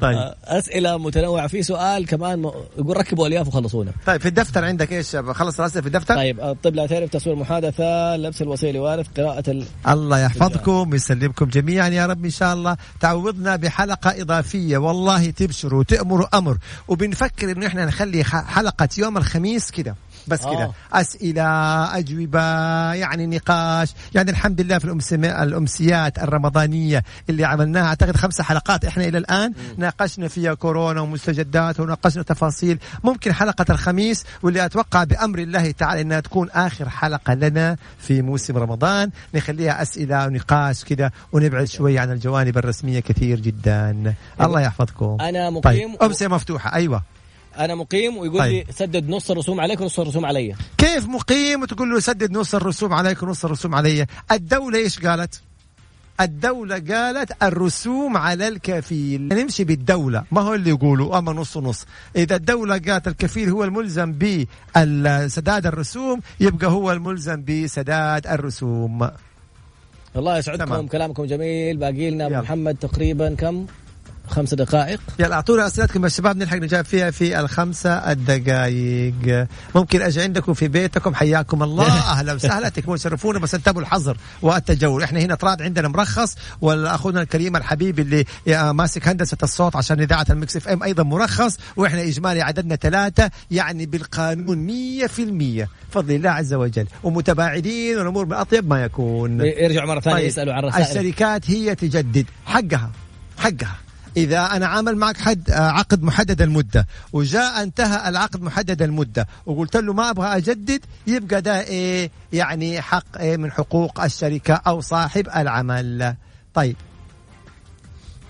[0.00, 0.16] طيب.
[0.16, 1.46] آه، أسئلة متنوعة.
[1.46, 3.92] في سؤال كمان يقول ركبوا ألياف وخلصونا.
[4.06, 8.16] طيب في الدفتر عندك إيش؟ خلص الأسئلة في الدفتر؟ طيب الطب لا تعرف تصوير محادثة
[8.16, 9.64] لبس الوصيه لوارث قراءة ال...
[9.88, 12.76] الله يحفظكم ويسلمكم جميعا يا رب إن شاء الله.
[13.00, 14.78] تعوضنا بحلقة إضافية.
[14.78, 16.58] والله تبشروا وتامروا أمر.
[16.88, 19.94] وبنفكر إنه إحنا نخلي حلقة يوم الخميس كده.
[20.28, 20.52] بس كذا.
[20.52, 20.72] آه.
[20.92, 21.44] أسئلة
[21.98, 22.40] أجوبة
[22.94, 23.94] يعني نقاش.
[24.14, 24.84] يعني الحمد لله في
[25.24, 27.86] الأمسيات الرمضانية اللي عملناها.
[27.86, 29.54] أعتقد خمسة حلقات إحنا إلى الآن م.
[29.78, 32.78] ناقشنا فيها كورونا ومستجدات وناقشنا تفاصيل.
[33.04, 38.56] ممكن حلقة الخميس واللي أتوقع بأمر الله تعالى إنها تكون آخر حلقة لنا في موسم
[38.56, 39.10] رمضان.
[39.34, 44.14] نخليها أسئلة ونقاش كذا ونبعد شوي عن الجوانب الرسمية كثير جدا.
[44.40, 45.16] الله يحفظكم.
[45.20, 46.02] أنا مقيم طيب.
[46.02, 46.74] أمسية مفتوحة.
[46.74, 47.02] أيوه.
[47.58, 48.66] أنا مقيم ويقول طيب.
[48.66, 50.54] لي سدد نص الرسوم عليك ونص الرسوم علي.
[50.78, 55.40] كيف مقيم وتقول له سدد نص الرسوم عليك ونص الرسوم علي؟ الدولة إيش قالت؟
[56.20, 59.28] الدولة قالت الرسوم على الكفيل.
[59.28, 60.24] نمشي بالدولة.
[60.32, 61.86] ما هو اللي يقولوا؟ أما نص نص
[62.16, 69.10] إذا الدولة قالت الكفيل هو الملزم بسداد الرسوم يبقى هو الملزم بسداد الرسوم.
[70.16, 70.86] الله يسعدكم.
[70.86, 71.76] كلامكم جميل.
[71.76, 73.66] باقي لنا محمد تقريبا كم؟
[74.28, 75.00] خمس دقائق.
[75.18, 80.68] يلا أعطونا أسئلتكم يا شباب نلحق نجاوب فيها في الخمسة الدقائق ممكن أجي عندكم في
[80.68, 81.86] بيتكم حياكم الله.
[82.12, 85.02] أهلا وسهلا تكونوا تشرفونا بس انتبهوا الحظر والتجول.
[85.02, 88.24] إحنا هنا طراد عندنا مرخص وأخونا الكريم الحبيب اللي
[88.72, 93.86] ماسك هندسة الصوت عشان إذاعة المكس إف إم أيضا مرخص وإحنا إجمالي عددنا ثلاثة يعني
[93.86, 94.66] بالقانون
[95.64, 96.86] 100% فضل الله عز وجل.
[97.02, 99.40] ومتباعدين والأمور باطيب ما يكون.
[99.40, 100.26] يرجع مرة ثانية طيب.
[100.26, 100.86] يسألوا عن الرسائل.
[100.98, 102.90] الشركات هي تجدد حقها
[103.38, 103.85] حقها.
[104.16, 106.86] إذا أنا عامل معك حد آه، عقد محدد المدة.
[107.12, 109.26] وجاء انتهى العقد محدد المدة.
[109.46, 114.80] وقلت له ما أبغى أجدد يبقى ده إيه؟ يعني حق إيه من حقوق الشركة أو
[114.80, 116.14] صاحب العمل.
[116.54, 116.76] طيب.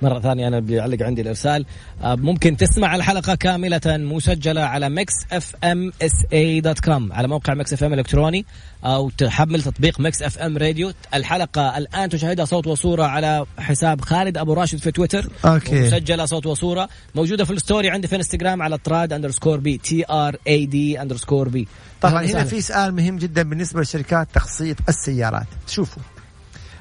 [0.03, 1.67] مرة ثانية أنا بيعلق عندي الإرسال.
[2.03, 7.55] آه، ممكن تسمع الحلقة كاملة مسجلة على ميكس اف ام SA dot com على موقع
[7.55, 8.47] ميكس اف ام الكتروني
[8.85, 14.39] أو تحمل تطبيق ميكس اف ام راديو الحلقة الآن تشاهدها صوت وصورة على حساب خالد
[14.39, 15.31] أبو راشد في تويتر.
[15.45, 15.87] أوكي.
[15.87, 20.05] مسجلة صوت وصورة موجودة في ال story عندي في انستغرام على تراد underscore B T
[20.11, 21.69] R A D underscore B
[22.01, 25.47] طبعا هنا في سؤال مهم جدا بالنسبة لشركات تخصيص السيارات.
[25.69, 26.03] شوفوا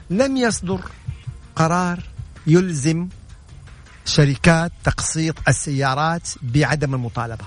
[0.09, 0.81] لم يصدر
[1.55, 2.14] قرار
[2.47, 3.07] يلزم
[4.05, 7.45] شركات تقسيط السيارات بعدم المطالبة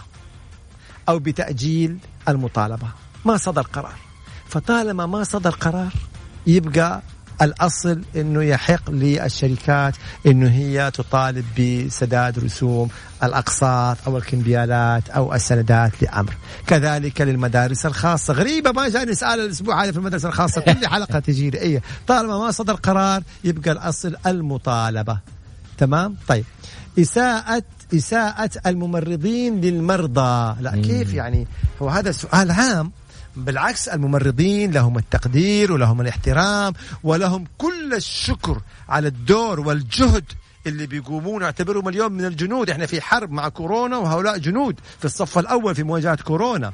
[1.08, 2.88] أو بتأجيل المطالبة.
[3.24, 3.94] ما صدر قرار.
[4.48, 5.92] فطالما ما صدر قرار
[6.46, 7.02] يبقى
[7.42, 9.94] الأصل إنه يحق للشركات
[10.26, 12.88] إنه هي تطالب بسداد رسوم
[13.22, 16.34] الأقساط أو الكمبيالات أو السندات لأمر.
[16.66, 18.34] كذلك للمدارس الخاصة.
[18.34, 20.60] غريبة ما جاني سؤال الأسبوع هذا في المدرسة الخاصة.
[20.60, 21.82] كل حلقة تجي إيه.
[22.06, 25.18] طالما ما صدر قرار يبقى الأصل المطالبة.
[25.78, 26.44] تمام؟ طيب.
[26.98, 27.62] إساءة
[27.94, 30.56] إساءة الممرضين للمرضى.
[30.60, 31.46] لا كيف يعني؟
[31.82, 32.92] هو هذا سؤال عام.
[33.44, 36.72] بالعكس الممرضين لهم التقدير ولهم الاحترام
[37.02, 40.24] ولهم كل الشكر على الدور والجهد
[40.66, 41.42] اللي بيقومون.
[41.42, 42.70] نعتبرهم اليوم من الجنود.
[42.70, 46.72] إحنا في حرب مع كورونا وهؤلاء جنود في الصف الأول في مواجهة كورونا.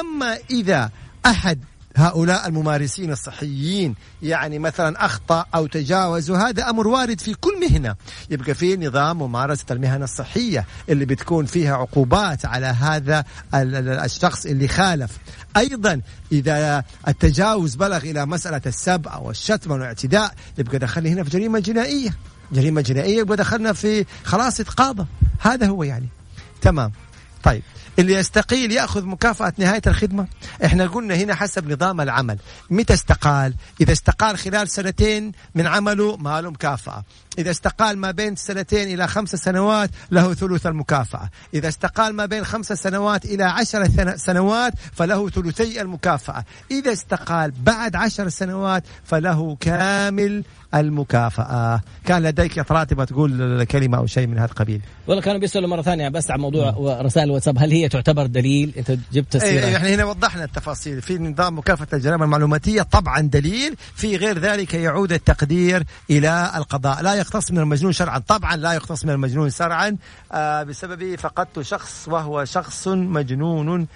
[0.00, 0.90] أما إذا
[1.26, 1.58] أحد
[1.96, 3.94] هؤلاء الممارسين الصحيين.
[4.22, 7.94] يعني مثلا أخطأ أو تجاوز وهذا أمر وارد في كل مهنة.
[8.30, 13.24] يبقى في نظام ممارسة المهن الصحية اللي بتكون فيها عقوبات على هذا
[13.54, 15.18] الشخص اللي خالف.
[15.56, 16.00] أيضا
[16.32, 21.58] إذا التجاوز بلغ إلى مسألة السب أو الشتم أو الاعتداء يبقى دخلنا هنا في جريمة
[21.58, 22.10] جنائية.
[22.52, 25.06] جريمة جنائية يبقى دخلنا في خلاص اتقاضى.
[25.40, 26.08] هذا هو يعني.
[26.62, 26.92] تمام.
[27.42, 27.62] طيب.
[28.00, 30.26] اللي يستقيل يأخذ مكافأة نهاية الخدمة.
[30.64, 32.38] إحنا قلنا هنا حسب نظام العمل.
[32.70, 37.04] متى استقال؟ إذا استقال خلال سنتين من عمله ما له مكافأة.
[37.38, 41.30] إذا استقال ما بين سنتين إلى خمس سنوات له ثلث المكافأة.
[41.54, 46.44] إذا استقال ما بين خمس سنوات إلى عشر سنوات فله ثلثي المكافأة.
[46.70, 51.80] إذا استقال بعد عشر سنوات فله كامل المكافأة.
[52.04, 54.80] كان لديك تبغى تقول كلمة أو شيء من هذا القبيل.
[55.06, 57.58] والله كانوا بيسألوا مرة ثانية بس عن موضوع رسائل الواتساب.
[57.58, 59.66] هل هي تعتبر دليل؟ أنت جبت السيرة.
[59.66, 61.02] إيه إحنا هنا وضحنا التفاصيل.
[61.02, 67.02] في نظام مكافأة الجرائم المعلوماتية طبعا دليل في غير ذلك يعود التقدير إلى القضاء.
[67.02, 68.18] لا يختص من المجنون شرعا.
[68.18, 69.96] طبعا لا يختص من المجنون شرعا
[70.32, 73.86] آه بسبب فقدت شخص وهو شخص مجنون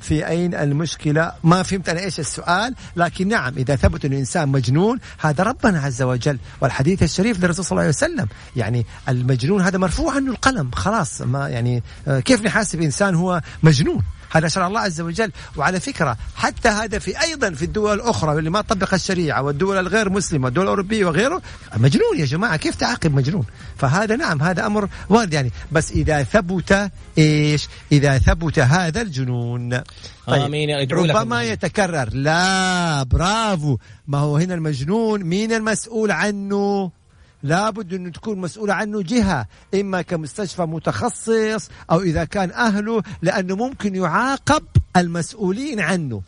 [0.00, 4.98] في أين المشكلة؟ ما فهمت أنا إيش السؤال لكن نعم إذا ثبت أن الإنسان مجنون
[5.18, 6.38] هذا ربنا عز وجل.
[6.60, 11.48] والحديث الشريف للرسول صلى الله عليه وسلم يعني المجنون هذا مرفوع عنه القلم خلاص ما
[11.48, 15.32] يعني آه، كيف نحاسب إنسان هو مجنون؟ هذا شرع الله عز وجل.
[15.56, 20.10] وعلى فكرة حتى هذا في أيضا في الدول الأخرى اللي ما تطبق الشريعة والدول الغير
[20.10, 21.42] مسلمة والدول الأوروبية وغيره
[21.76, 23.44] مجنون يا جماعة كيف تعاقب مجنون؟
[23.76, 25.52] فهذا نعم هذا أمر وارد يعني.
[25.72, 29.80] بس إذا ثبت إيش؟ إذا ثبت هذا الجنون.
[30.26, 32.08] طيب آمين ربما يتكرر.
[32.12, 33.78] لا برافو.
[34.06, 36.90] ما هو هنا المجنون؟ مين المسؤول عنه؟
[37.42, 43.94] لابد أن تكون مسؤولة عنه جهة إما كمستشفى متخصص أو إذا كان أهله لأنه ممكن
[43.94, 44.62] يعاقب
[44.96, 46.22] المسؤولين عنه.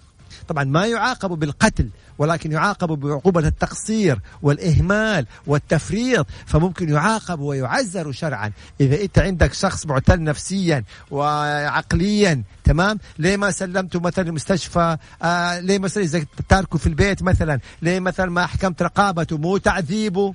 [0.49, 1.89] طبعا ما يعاقب بالقتل
[2.19, 8.53] ولكن يعاقب بعقوبة التقصير والإهمال والتفريط فممكن يعاقب ويعزر شرعا.
[8.81, 15.79] إذا أنت عندك شخص معتل نفسيا وعقليا تمام؟ ليه ما سلمته مثلا المستشفى؟ آه ليه
[15.79, 20.35] مثلا إذا تاركه في البيت مثلا؟ ليه مثلا ما أحكمت رقابته؟ مو تعذيبه؟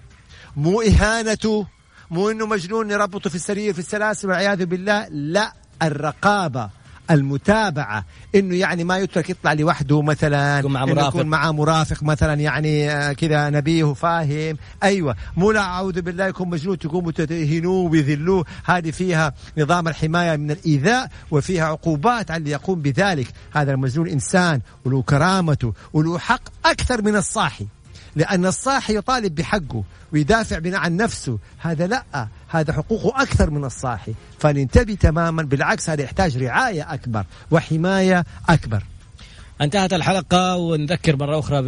[0.57, 1.67] مو إهانته
[2.11, 5.07] مو إنه مجنون يربطه في السرير في السلاسل والعياذ بالله.
[5.09, 6.69] لا الرقابة
[7.11, 8.05] المتابعة.
[8.35, 12.91] إنه يعني ما يترك يطلع لوحده مثلا يكون مع مرافق يكون معاه مرافق مثلا يعني
[12.91, 14.57] آه، كذا نبيه وفاهم.
[14.83, 15.15] أيوه.
[15.37, 18.45] مو لا أعوذ بالله يكون مجنون تقوموا تهينوه ويذلوه.
[18.65, 23.27] هذه فيها نظام الحماية من الإيذاء وفيها عقوبات على اللي يقوم بذلك.
[23.51, 27.67] هذا المجنون إنسان وله كرامته وله حق أكثر من الصاحي.
[28.17, 31.39] لأن الصاحي يطالب بحقه ويدافع بناء عن نفسه.
[31.59, 38.25] هذا لا هذا حقوقه أكثر من الصاحي فننتبه تماما بالعكس هذا يحتاج رعاية أكبر وحماية
[38.49, 38.83] أكبر.
[39.61, 41.61] انتهت الحلقة ونذكر مرة أخرى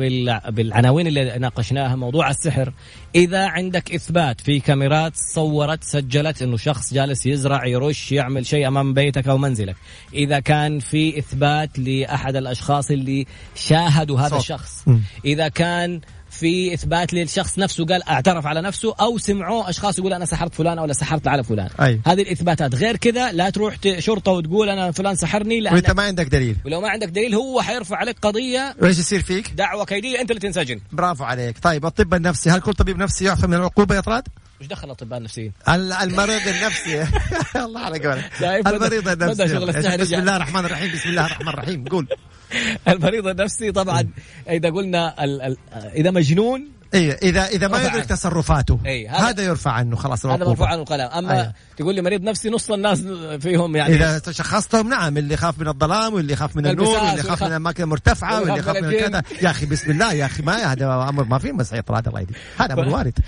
[0.51, 2.73] بالعناوين اللي ناقشناها موضوع السحر.
[3.15, 8.93] إذا عندك إثبات في كاميرات صورت سجلت أنه شخص جالس يزرع يرش يعمل شيء أمام
[8.93, 9.75] بيتك أو منزلك.
[10.13, 14.39] إذا كان في إثبات لأحد الأشخاص اللي شاهدوا هذا صوت.
[14.39, 14.85] الشخص.
[15.25, 20.25] إذا كان في إثبات للشخص نفسه قال اعترف على نفسه أو سمعوه أشخاص يقول أنا
[20.25, 21.69] سحرت فلان ولا سحرت على فلان.
[21.81, 22.01] أي.
[22.07, 22.75] هذه الإثباتات.
[22.75, 26.55] غير كذا لا تروح شرطه وتقول أنا فلان سحرني لأن وإنت ما عندك دليل.
[26.65, 30.41] ولو ما عندك دليل هو حيرفع عليك قضية وإيش يصير فيك؟ دعوة كيدية أنت اللي
[30.41, 30.79] تنسجن.
[30.91, 31.59] برافو عليك.
[31.59, 34.27] طيب الطب النفسي هل كل طبيب نفسي يعفى من العقوبة يا طراد؟
[34.61, 37.07] وش دخل الاطباء النفسيين؟ المريض النفسي.
[37.65, 38.31] الله على قولك
[38.67, 39.97] المريض النفسي.
[39.97, 41.85] بسم الله الرحمن الرحيم بسم الله الرحمن الرحيم.
[41.85, 42.07] قول.
[42.87, 44.09] المريض النفسي طبعا
[44.49, 49.43] إذا قلنا ال ال إذا مجنون اي إذا إذا ما يدرك تصرفاته أي هذا, هذا
[49.43, 51.07] يرفع عنه خلاص هذا مرفوع عنه القلم.
[51.07, 51.53] أما أي.
[51.79, 53.01] تقول لي مريض نفسي نص الناس
[53.39, 53.95] فيهم يعني.
[53.95, 57.83] إذا شخصتهم نعم اللي يخاف من الظلام واللي يخاف من النور واللي يخاف من الأماكن
[57.83, 59.23] المرتفعة واللي يخاف من الكذا.
[59.41, 62.33] يا أخي بسم الله يا أخي ما هذا أمر ما في مسح طلعت الله يدي
[62.57, 63.19] هذا أمر وارد.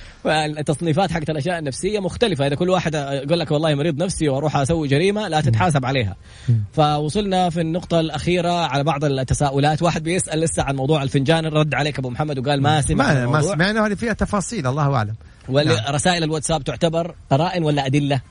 [0.58, 2.48] التصنيفات حقت الأشياء النفسية مختلفة.
[2.48, 6.16] إذا كل واحد يقول لك والله مريض نفسي وأروح أسوي جريمة لا تتحاسب عليها.
[6.74, 9.82] فوصلنا في النقطة الأخيرة على بعض التساؤلات.
[9.82, 13.86] واحد بيسأل لسه عن موضوع الفنجان رد عليك أبو محمد وقال ما سمع ما سمعنا
[13.86, 15.16] هذه فيها تفاصيل الله أعلم.
[15.50, 16.30] ورسائل نعم.
[16.30, 18.22] الواتساب تعتبر قرائن ولا أدلة؟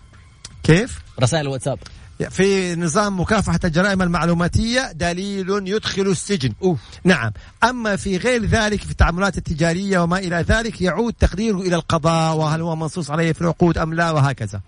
[0.62, 1.78] كيف؟ رسائل الواتساب.
[2.30, 6.52] في نظام مكافحة الجرائم المعلوماتية دليل يدخل السجن.
[6.62, 6.78] أوف.
[7.04, 7.32] نعم.
[7.64, 12.60] أما في غير ذلك في التعاملات التجارية وما إلى ذلك يعود تقديره إلى القضاء وهل
[12.60, 14.60] هو منصوص عليه في العقود أم لا وهكذا.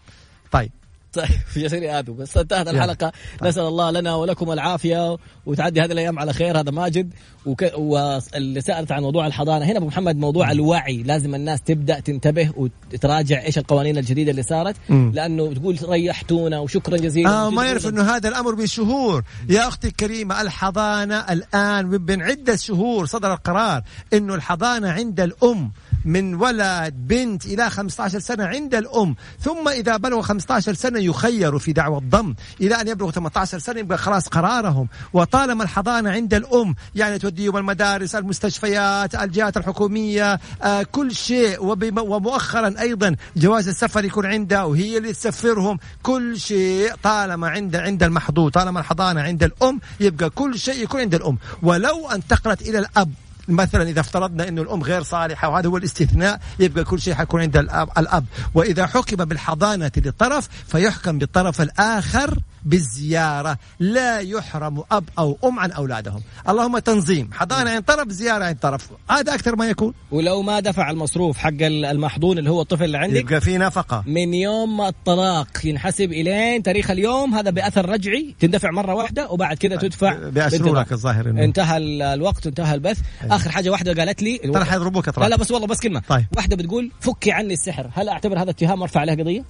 [0.53, 0.70] طيب.
[1.12, 3.12] طيب جالسين ادو بس انتهت الحلقة.
[3.42, 7.12] نسأل الله لنا ولكم العافية وتعدي هذه الأيام على خير هذا ماجد.
[7.46, 7.72] وك...
[7.76, 11.02] واللي سألت عن موضوع الحضانة هنا أبو محمد موضوع الوعي.
[11.02, 14.76] لازم الناس تبدأ تنتبه وتراجع إيش القوانين الجديدة اللي صارت.
[14.88, 17.30] لأنه تقول ريحتونا وشكرا جزيلا.
[17.30, 22.56] آه ما يعرف إنه هذا الأمر من شهور يا أختي الكريمة الحضانة الآن من عدة
[22.56, 23.82] شهور صدر القرار
[24.12, 25.72] إنه الحضانة عند الأم.
[26.05, 29.16] من ولد بنت إلى 15 سنة عند الأم.
[29.40, 32.34] ثم إذا بلغوا 15 سنة يخيروا في دعوى الضم.
[32.61, 34.88] إلى أن يبلغوا 18 سنة يبقى خلاص قرارهم.
[35.12, 41.57] وطالما الحضانة عند الأم يعني توديهم المدارس المستشفيات الجهات الحكومية آه كل شيء.
[41.62, 45.78] ومؤخرا أيضا جواز السفر يكون عندها وهي اللي تسفرهم.
[46.03, 51.14] كل شيء طالما عند عند المحظوظ طالما الحضانة عند الأم يبقى كل شيء يكون عند
[51.14, 51.38] الأم.
[51.62, 53.12] ولو انتقلت إلى الأب
[53.49, 57.57] مثلا إذا افترضنا إنه الأم غير صالحة وهذا هو الاستثناء يبقى كل شيء حيكون عند
[57.57, 58.24] الأب.
[58.55, 63.58] وإذا حكم بالحضانة للطرف فيحكم بالطرف الآخر بالزيارة.
[63.80, 66.22] لا يحرم أب أو أم عن أولادهم.
[66.48, 67.30] اللهم تنظيم.
[67.32, 68.90] حضانة عند طرف زيارة عند طرف.
[69.10, 69.94] هذا أكثر ما يكون.
[70.10, 74.04] ولو ما دفع المصروف حق المحضون اللي هو الطفل اللي عندك يبقى في نفقة.
[74.06, 78.34] من يوم الطلاق ينحسب إلين تاريخ اليوم هذا بأثر رجعي.
[78.40, 81.44] تندفع مرة واحدة وبعد كذا تدفع بأسروا لك الظاهر إنه.
[81.44, 81.76] انتهى
[82.14, 82.98] الوقت انتهى البث.
[83.24, 83.36] أيه.
[83.36, 86.02] آخر حاجة واحدة قالت لي ترى حيضربوك لا لا بس والله بس كلمة.
[86.08, 86.24] طيب.
[86.36, 87.90] واحدة بتقول فكي عني السحر.
[87.94, 89.44] هل أعتبر هذا اتهام وأرفع عليه قضية؟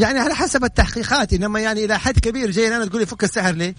[0.00, 3.74] يعني على حسب التحقيقات إنما يعني إلى حد كبير جاي أنا تقولي فك السحر ليه؟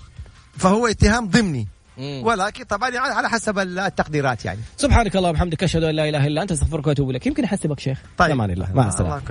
[0.57, 1.67] فهو اتهام ضمني.
[1.97, 4.59] ولكن طبعا يعني على حسب التقديرات يعني.
[4.77, 7.27] سبحانك اللهم وبحمدك أشهد أن لا إله إلا أنت أستغفرك وأتوب إليك.
[7.27, 7.99] يمكن أحسبك شيخ.
[8.17, 8.31] طيب.
[8.31, 9.21] أمان الله مع السلامة.